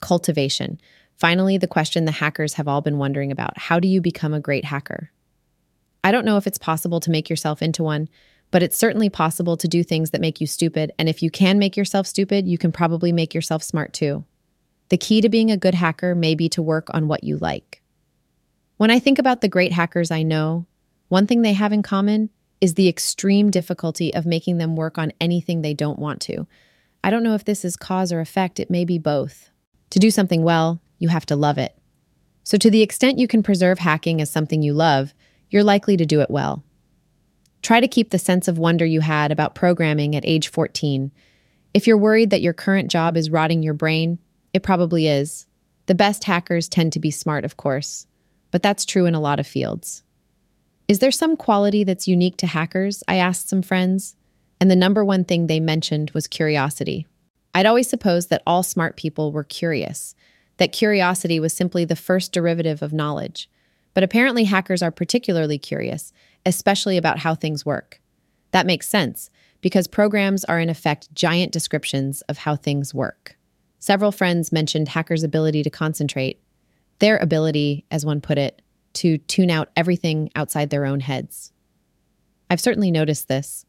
Cultivation. 0.00 0.80
Finally, 1.16 1.58
the 1.58 1.66
question 1.66 2.04
the 2.04 2.12
hackers 2.12 2.54
have 2.54 2.68
all 2.68 2.80
been 2.80 2.98
wondering 2.98 3.30
about 3.30 3.58
how 3.58 3.78
do 3.78 3.88
you 3.88 4.00
become 4.00 4.32
a 4.32 4.40
great 4.40 4.64
hacker? 4.64 5.10
I 6.02 6.12
don't 6.12 6.24
know 6.24 6.36
if 6.36 6.46
it's 6.46 6.58
possible 6.58 7.00
to 7.00 7.10
make 7.10 7.28
yourself 7.28 7.60
into 7.60 7.82
one, 7.82 8.08
but 8.50 8.62
it's 8.62 8.78
certainly 8.78 9.10
possible 9.10 9.56
to 9.56 9.68
do 9.68 9.82
things 9.82 10.10
that 10.10 10.20
make 10.20 10.40
you 10.40 10.46
stupid. 10.46 10.92
And 10.98 11.08
if 11.08 11.22
you 11.22 11.30
can 11.30 11.58
make 11.58 11.76
yourself 11.76 12.06
stupid, 12.06 12.46
you 12.46 12.56
can 12.56 12.72
probably 12.72 13.12
make 13.12 13.34
yourself 13.34 13.62
smart 13.62 13.92
too. 13.92 14.24
The 14.88 14.96
key 14.96 15.20
to 15.20 15.28
being 15.28 15.50
a 15.50 15.56
good 15.56 15.74
hacker 15.74 16.14
may 16.14 16.34
be 16.34 16.48
to 16.50 16.62
work 16.62 16.88
on 16.94 17.08
what 17.08 17.24
you 17.24 17.36
like. 17.36 17.77
When 18.78 18.92
I 18.92 19.00
think 19.00 19.18
about 19.18 19.40
the 19.40 19.48
great 19.48 19.72
hackers 19.72 20.12
I 20.12 20.22
know, 20.22 20.64
one 21.08 21.26
thing 21.26 21.42
they 21.42 21.52
have 21.54 21.72
in 21.72 21.82
common 21.82 22.30
is 22.60 22.74
the 22.74 22.88
extreme 22.88 23.50
difficulty 23.50 24.14
of 24.14 24.24
making 24.24 24.58
them 24.58 24.76
work 24.76 24.98
on 24.98 25.12
anything 25.20 25.62
they 25.62 25.74
don't 25.74 25.98
want 25.98 26.20
to. 26.22 26.46
I 27.02 27.10
don't 27.10 27.24
know 27.24 27.34
if 27.34 27.44
this 27.44 27.64
is 27.64 27.76
cause 27.76 28.12
or 28.12 28.20
effect, 28.20 28.60
it 28.60 28.70
may 28.70 28.84
be 28.84 28.96
both. 28.96 29.50
To 29.90 29.98
do 29.98 30.12
something 30.12 30.44
well, 30.44 30.80
you 31.00 31.08
have 31.08 31.26
to 31.26 31.34
love 31.34 31.58
it. 31.58 31.76
So, 32.44 32.56
to 32.56 32.70
the 32.70 32.82
extent 32.82 33.18
you 33.18 33.26
can 33.26 33.42
preserve 33.42 33.80
hacking 33.80 34.20
as 34.20 34.30
something 34.30 34.62
you 34.62 34.74
love, 34.74 35.12
you're 35.50 35.64
likely 35.64 35.96
to 35.96 36.06
do 36.06 36.20
it 36.20 36.30
well. 36.30 36.62
Try 37.62 37.80
to 37.80 37.88
keep 37.88 38.10
the 38.10 38.18
sense 38.18 38.46
of 38.46 38.58
wonder 38.58 38.86
you 38.86 39.00
had 39.00 39.32
about 39.32 39.56
programming 39.56 40.14
at 40.14 40.24
age 40.24 40.48
14. 40.48 41.10
If 41.74 41.88
you're 41.88 41.98
worried 41.98 42.30
that 42.30 42.42
your 42.42 42.52
current 42.52 42.92
job 42.92 43.16
is 43.16 43.28
rotting 43.28 43.64
your 43.64 43.74
brain, 43.74 44.20
it 44.52 44.62
probably 44.62 45.08
is. 45.08 45.46
The 45.86 45.96
best 45.96 46.24
hackers 46.24 46.68
tend 46.68 46.92
to 46.92 47.00
be 47.00 47.10
smart, 47.10 47.44
of 47.44 47.56
course, 47.56 48.06
but 48.50 48.62
that's 48.62 48.84
true 48.84 49.06
in 49.06 49.14
a 49.14 49.20
lot 49.20 49.40
of 49.40 49.46
fields. 49.46 50.02
Is 50.88 51.00
there 51.00 51.10
some 51.10 51.36
quality 51.36 51.84
that's 51.84 52.08
unique 52.08 52.36
to 52.38 52.46
hackers? 52.46 53.04
I 53.06 53.16
asked 53.16 53.48
some 53.48 53.62
friends, 53.62 54.16
and 54.60 54.70
the 54.70 54.76
number 54.76 55.04
one 55.04 55.24
thing 55.24 55.46
they 55.46 55.60
mentioned 55.60 56.10
was 56.12 56.26
curiosity. 56.26 57.06
I'd 57.54 57.66
always 57.66 57.88
supposed 57.88 58.30
that 58.30 58.42
all 58.46 58.62
smart 58.62 58.96
people 58.96 59.32
were 59.32 59.44
curious, 59.44 60.14
that 60.56 60.72
curiosity 60.72 61.40
was 61.40 61.52
simply 61.52 61.84
the 61.84 61.96
first 61.96 62.32
derivative 62.32 62.82
of 62.82 62.92
knowledge. 62.92 63.50
But 63.94 64.04
apparently, 64.04 64.44
hackers 64.44 64.82
are 64.82 64.90
particularly 64.90 65.58
curious, 65.58 66.12
especially 66.46 66.96
about 66.96 67.18
how 67.18 67.34
things 67.34 67.66
work. 67.66 68.00
That 68.52 68.66
makes 68.66 68.88
sense, 68.88 69.30
because 69.60 69.86
programs 69.86 70.44
are 70.44 70.60
in 70.60 70.68
effect 70.68 71.14
giant 71.14 71.52
descriptions 71.52 72.22
of 72.22 72.38
how 72.38 72.56
things 72.56 72.94
work. 72.94 73.36
Several 73.78 74.12
friends 74.12 74.52
mentioned 74.52 74.88
hackers' 74.88 75.22
ability 75.22 75.62
to 75.62 75.70
concentrate, 75.70 76.40
their 76.98 77.16
ability, 77.18 77.84
as 77.90 78.04
one 78.04 78.20
put 78.20 78.38
it, 78.38 78.62
to 78.94 79.18
tune 79.18 79.50
out 79.50 79.70
everything 79.76 80.30
outside 80.34 80.70
their 80.70 80.86
own 80.86 81.00
heads. 81.00 81.52
I've 82.50 82.60
certainly 82.60 82.90
noticed 82.90 83.28
this. 83.28 83.64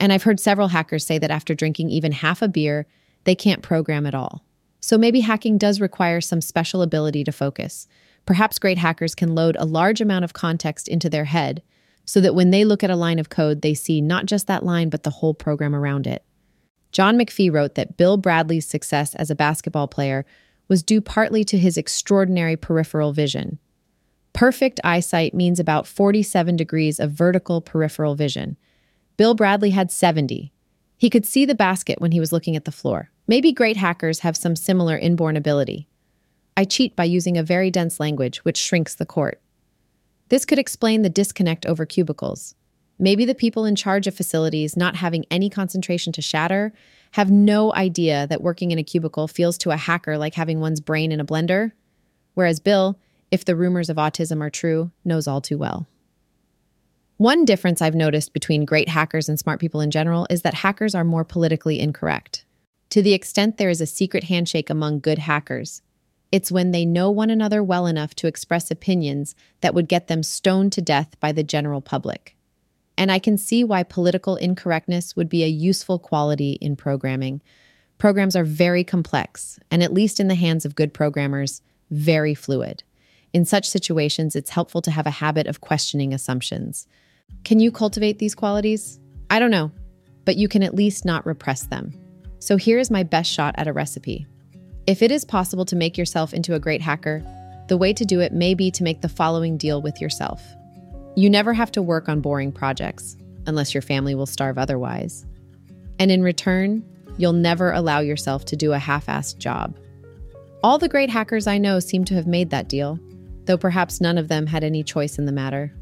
And 0.00 0.12
I've 0.12 0.24
heard 0.24 0.40
several 0.40 0.68
hackers 0.68 1.06
say 1.06 1.18
that 1.18 1.30
after 1.30 1.54
drinking 1.54 1.90
even 1.90 2.12
half 2.12 2.42
a 2.42 2.48
beer, 2.48 2.86
they 3.24 3.34
can't 3.34 3.62
program 3.62 4.06
at 4.06 4.14
all. 4.14 4.44
So 4.80 4.98
maybe 4.98 5.20
hacking 5.20 5.56
does 5.56 5.80
require 5.80 6.20
some 6.20 6.40
special 6.40 6.82
ability 6.82 7.24
to 7.24 7.32
focus. 7.32 7.86
Perhaps 8.26 8.58
great 8.58 8.78
hackers 8.78 9.14
can 9.14 9.34
load 9.34 9.56
a 9.58 9.64
large 9.64 10.00
amount 10.00 10.24
of 10.24 10.32
context 10.32 10.88
into 10.88 11.08
their 11.08 11.24
head 11.24 11.62
so 12.04 12.20
that 12.20 12.34
when 12.34 12.50
they 12.50 12.64
look 12.64 12.82
at 12.82 12.90
a 12.90 12.96
line 12.96 13.18
of 13.18 13.30
code, 13.30 13.62
they 13.62 13.74
see 13.74 14.00
not 14.00 14.26
just 14.26 14.46
that 14.46 14.64
line, 14.64 14.90
but 14.90 15.02
the 15.02 15.10
whole 15.10 15.34
program 15.34 15.74
around 15.74 16.06
it. 16.06 16.24
John 16.92 17.18
McPhee 17.18 17.52
wrote 17.52 17.74
that 17.74 17.96
Bill 17.96 18.16
Bradley's 18.16 18.66
success 18.66 19.14
as 19.14 19.30
a 19.30 19.34
basketball 19.34 19.88
player 19.88 20.24
was 20.68 20.82
due 20.82 21.00
partly 21.00 21.44
to 21.44 21.58
his 21.58 21.76
extraordinary 21.76 22.56
peripheral 22.56 23.12
vision. 23.12 23.58
Perfect 24.32 24.80
eyesight 24.82 25.34
means 25.34 25.60
about 25.60 25.86
47 25.86 26.56
degrees 26.56 26.98
of 26.98 27.12
vertical 27.12 27.60
peripheral 27.60 28.14
vision. 28.14 28.56
Bill 29.16 29.34
Bradley 29.34 29.70
had 29.70 29.92
70. 29.92 30.52
He 30.96 31.10
could 31.10 31.24
see 31.24 31.44
the 31.44 31.54
basket 31.54 32.00
when 32.00 32.12
he 32.12 32.20
was 32.20 32.32
looking 32.32 32.56
at 32.56 32.64
the 32.64 32.72
floor. 32.72 33.10
Maybe 33.26 33.52
great 33.52 33.76
hackers 33.76 34.20
have 34.20 34.36
some 34.36 34.56
similar 34.56 34.98
inborn 34.98 35.36
ability. 35.36 35.86
I 36.56 36.64
cheat 36.64 36.96
by 36.96 37.04
using 37.04 37.36
a 37.36 37.42
very 37.42 37.70
dense 37.70 38.00
language, 38.00 38.38
which 38.38 38.56
shrinks 38.56 38.94
the 38.94 39.06
court. 39.06 39.40
This 40.28 40.44
could 40.44 40.58
explain 40.58 41.02
the 41.02 41.08
disconnect 41.08 41.66
over 41.66 41.86
cubicles. 41.86 42.54
Maybe 42.98 43.24
the 43.24 43.34
people 43.34 43.64
in 43.64 43.76
charge 43.76 44.06
of 44.06 44.14
facilities 44.14 44.76
not 44.76 44.96
having 44.96 45.24
any 45.30 45.50
concentration 45.50 46.12
to 46.12 46.22
shatter 46.22 46.72
have 47.12 47.30
no 47.30 47.72
idea 47.74 48.26
that 48.28 48.42
working 48.42 48.70
in 48.70 48.78
a 48.78 48.84
cubicle 48.84 49.28
feels 49.28 49.58
to 49.58 49.70
a 49.70 49.76
hacker 49.76 50.16
like 50.16 50.34
having 50.34 50.60
one's 50.60 50.80
brain 50.80 51.12
in 51.12 51.20
a 51.20 51.24
blender, 51.24 51.72
whereas 52.34 52.60
Bill 52.60 52.98
if 53.34 53.44
the 53.44 53.56
rumors 53.56 53.90
of 53.90 53.96
autism 53.96 54.40
are 54.40 54.48
true, 54.48 54.92
knows 55.04 55.26
all 55.26 55.40
too 55.40 55.58
well. 55.58 55.88
One 57.16 57.44
difference 57.44 57.82
I've 57.82 57.94
noticed 57.94 58.32
between 58.32 58.64
great 58.64 58.88
hackers 58.88 59.28
and 59.28 59.38
smart 59.38 59.58
people 59.58 59.80
in 59.80 59.90
general 59.90 60.28
is 60.30 60.42
that 60.42 60.54
hackers 60.54 60.94
are 60.94 61.02
more 61.02 61.24
politically 61.24 61.80
incorrect. 61.80 62.44
To 62.90 63.02
the 63.02 63.12
extent 63.12 63.56
there 63.56 63.70
is 63.70 63.80
a 63.80 63.86
secret 63.86 64.24
handshake 64.24 64.70
among 64.70 65.00
good 65.00 65.18
hackers, 65.18 65.82
it's 66.30 66.52
when 66.52 66.70
they 66.70 66.84
know 66.84 67.10
one 67.10 67.28
another 67.28 67.60
well 67.60 67.86
enough 67.86 68.14
to 68.16 68.28
express 68.28 68.70
opinions 68.70 69.34
that 69.62 69.74
would 69.74 69.88
get 69.88 70.06
them 70.06 70.22
stoned 70.22 70.72
to 70.72 70.82
death 70.82 71.18
by 71.18 71.32
the 71.32 71.42
general 71.42 71.80
public. 71.80 72.36
And 72.96 73.10
I 73.10 73.18
can 73.18 73.36
see 73.36 73.64
why 73.64 73.82
political 73.82 74.36
incorrectness 74.36 75.16
would 75.16 75.28
be 75.28 75.42
a 75.42 75.48
useful 75.48 75.98
quality 75.98 76.52
in 76.60 76.76
programming. 76.76 77.42
Programs 77.98 78.36
are 78.36 78.44
very 78.44 78.84
complex, 78.84 79.58
and 79.70 79.82
at 79.82 79.92
least 79.92 80.20
in 80.20 80.28
the 80.28 80.34
hands 80.34 80.64
of 80.64 80.76
good 80.76 80.94
programmers, 80.94 81.62
very 81.90 82.34
fluid. 82.34 82.82
In 83.32 83.44
such 83.44 83.68
situations, 83.68 84.36
it's 84.36 84.50
helpful 84.50 84.80
to 84.82 84.90
have 84.90 85.06
a 85.06 85.10
habit 85.10 85.46
of 85.46 85.60
questioning 85.60 86.14
assumptions. 86.14 86.86
Can 87.42 87.58
you 87.58 87.72
cultivate 87.72 88.18
these 88.18 88.34
qualities? 88.34 89.00
I 89.28 89.38
don't 89.38 89.50
know, 89.50 89.72
but 90.24 90.36
you 90.36 90.48
can 90.48 90.62
at 90.62 90.74
least 90.74 91.04
not 91.04 91.26
repress 91.26 91.64
them. 91.64 91.92
So 92.38 92.56
here 92.56 92.78
is 92.78 92.90
my 92.90 93.02
best 93.02 93.30
shot 93.30 93.54
at 93.58 93.66
a 93.66 93.72
recipe. 93.72 94.26
If 94.86 95.02
it 95.02 95.10
is 95.10 95.24
possible 95.24 95.64
to 95.64 95.76
make 95.76 95.98
yourself 95.98 96.32
into 96.34 96.54
a 96.54 96.60
great 96.60 96.82
hacker, 96.82 97.24
the 97.68 97.76
way 97.76 97.92
to 97.94 98.04
do 98.04 98.20
it 98.20 98.32
may 98.32 98.54
be 98.54 98.70
to 98.70 98.84
make 98.84 99.00
the 99.00 99.08
following 99.08 99.56
deal 99.56 99.80
with 99.80 100.00
yourself. 100.00 100.42
You 101.16 101.30
never 101.30 101.52
have 101.52 101.70
to 101.72 101.82
work 101.82 102.08
on 102.08 102.20
boring 102.20 102.50
projects, 102.50 103.16
unless 103.46 103.72
your 103.72 103.82
family 103.82 104.14
will 104.14 104.26
starve 104.26 104.58
otherwise. 104.58 105.24
And 106.00 106.10
in 106.10 106.22
return, 106.22 106.84
you'll 107.18 107.32
never 107.32 107.70
allow 107.70 108.00
yourself 108.00 108.44
to 108.46 108.56
do 108.56 108.72
a 108.72 108.78
half 108.78 109.06
assed 109.06 109.38
job. 109.38 109.76
All 110.64 110.78
the 110.78 110.88
great 110.88 111.10
hackers 111.10 111.46
I 111.46 111.58
know 111.58 111.78
seem 111.78 112.04
to 112.06 112.14
have 112.14 112.26
made 112.26 112.50
that 112.50 112.68
deal, 112.68 112.98
though 113.44 113.56
perhaps 113.56 114.00
none 114.00 114.18
of 114.18 114.28
them 114.28 114.46
had 114.46 114.64
any 114.64 114.82
choice 114.82 115.18
in 115.18 115.26
the 115.26 115.32
matter. 115.32 115.72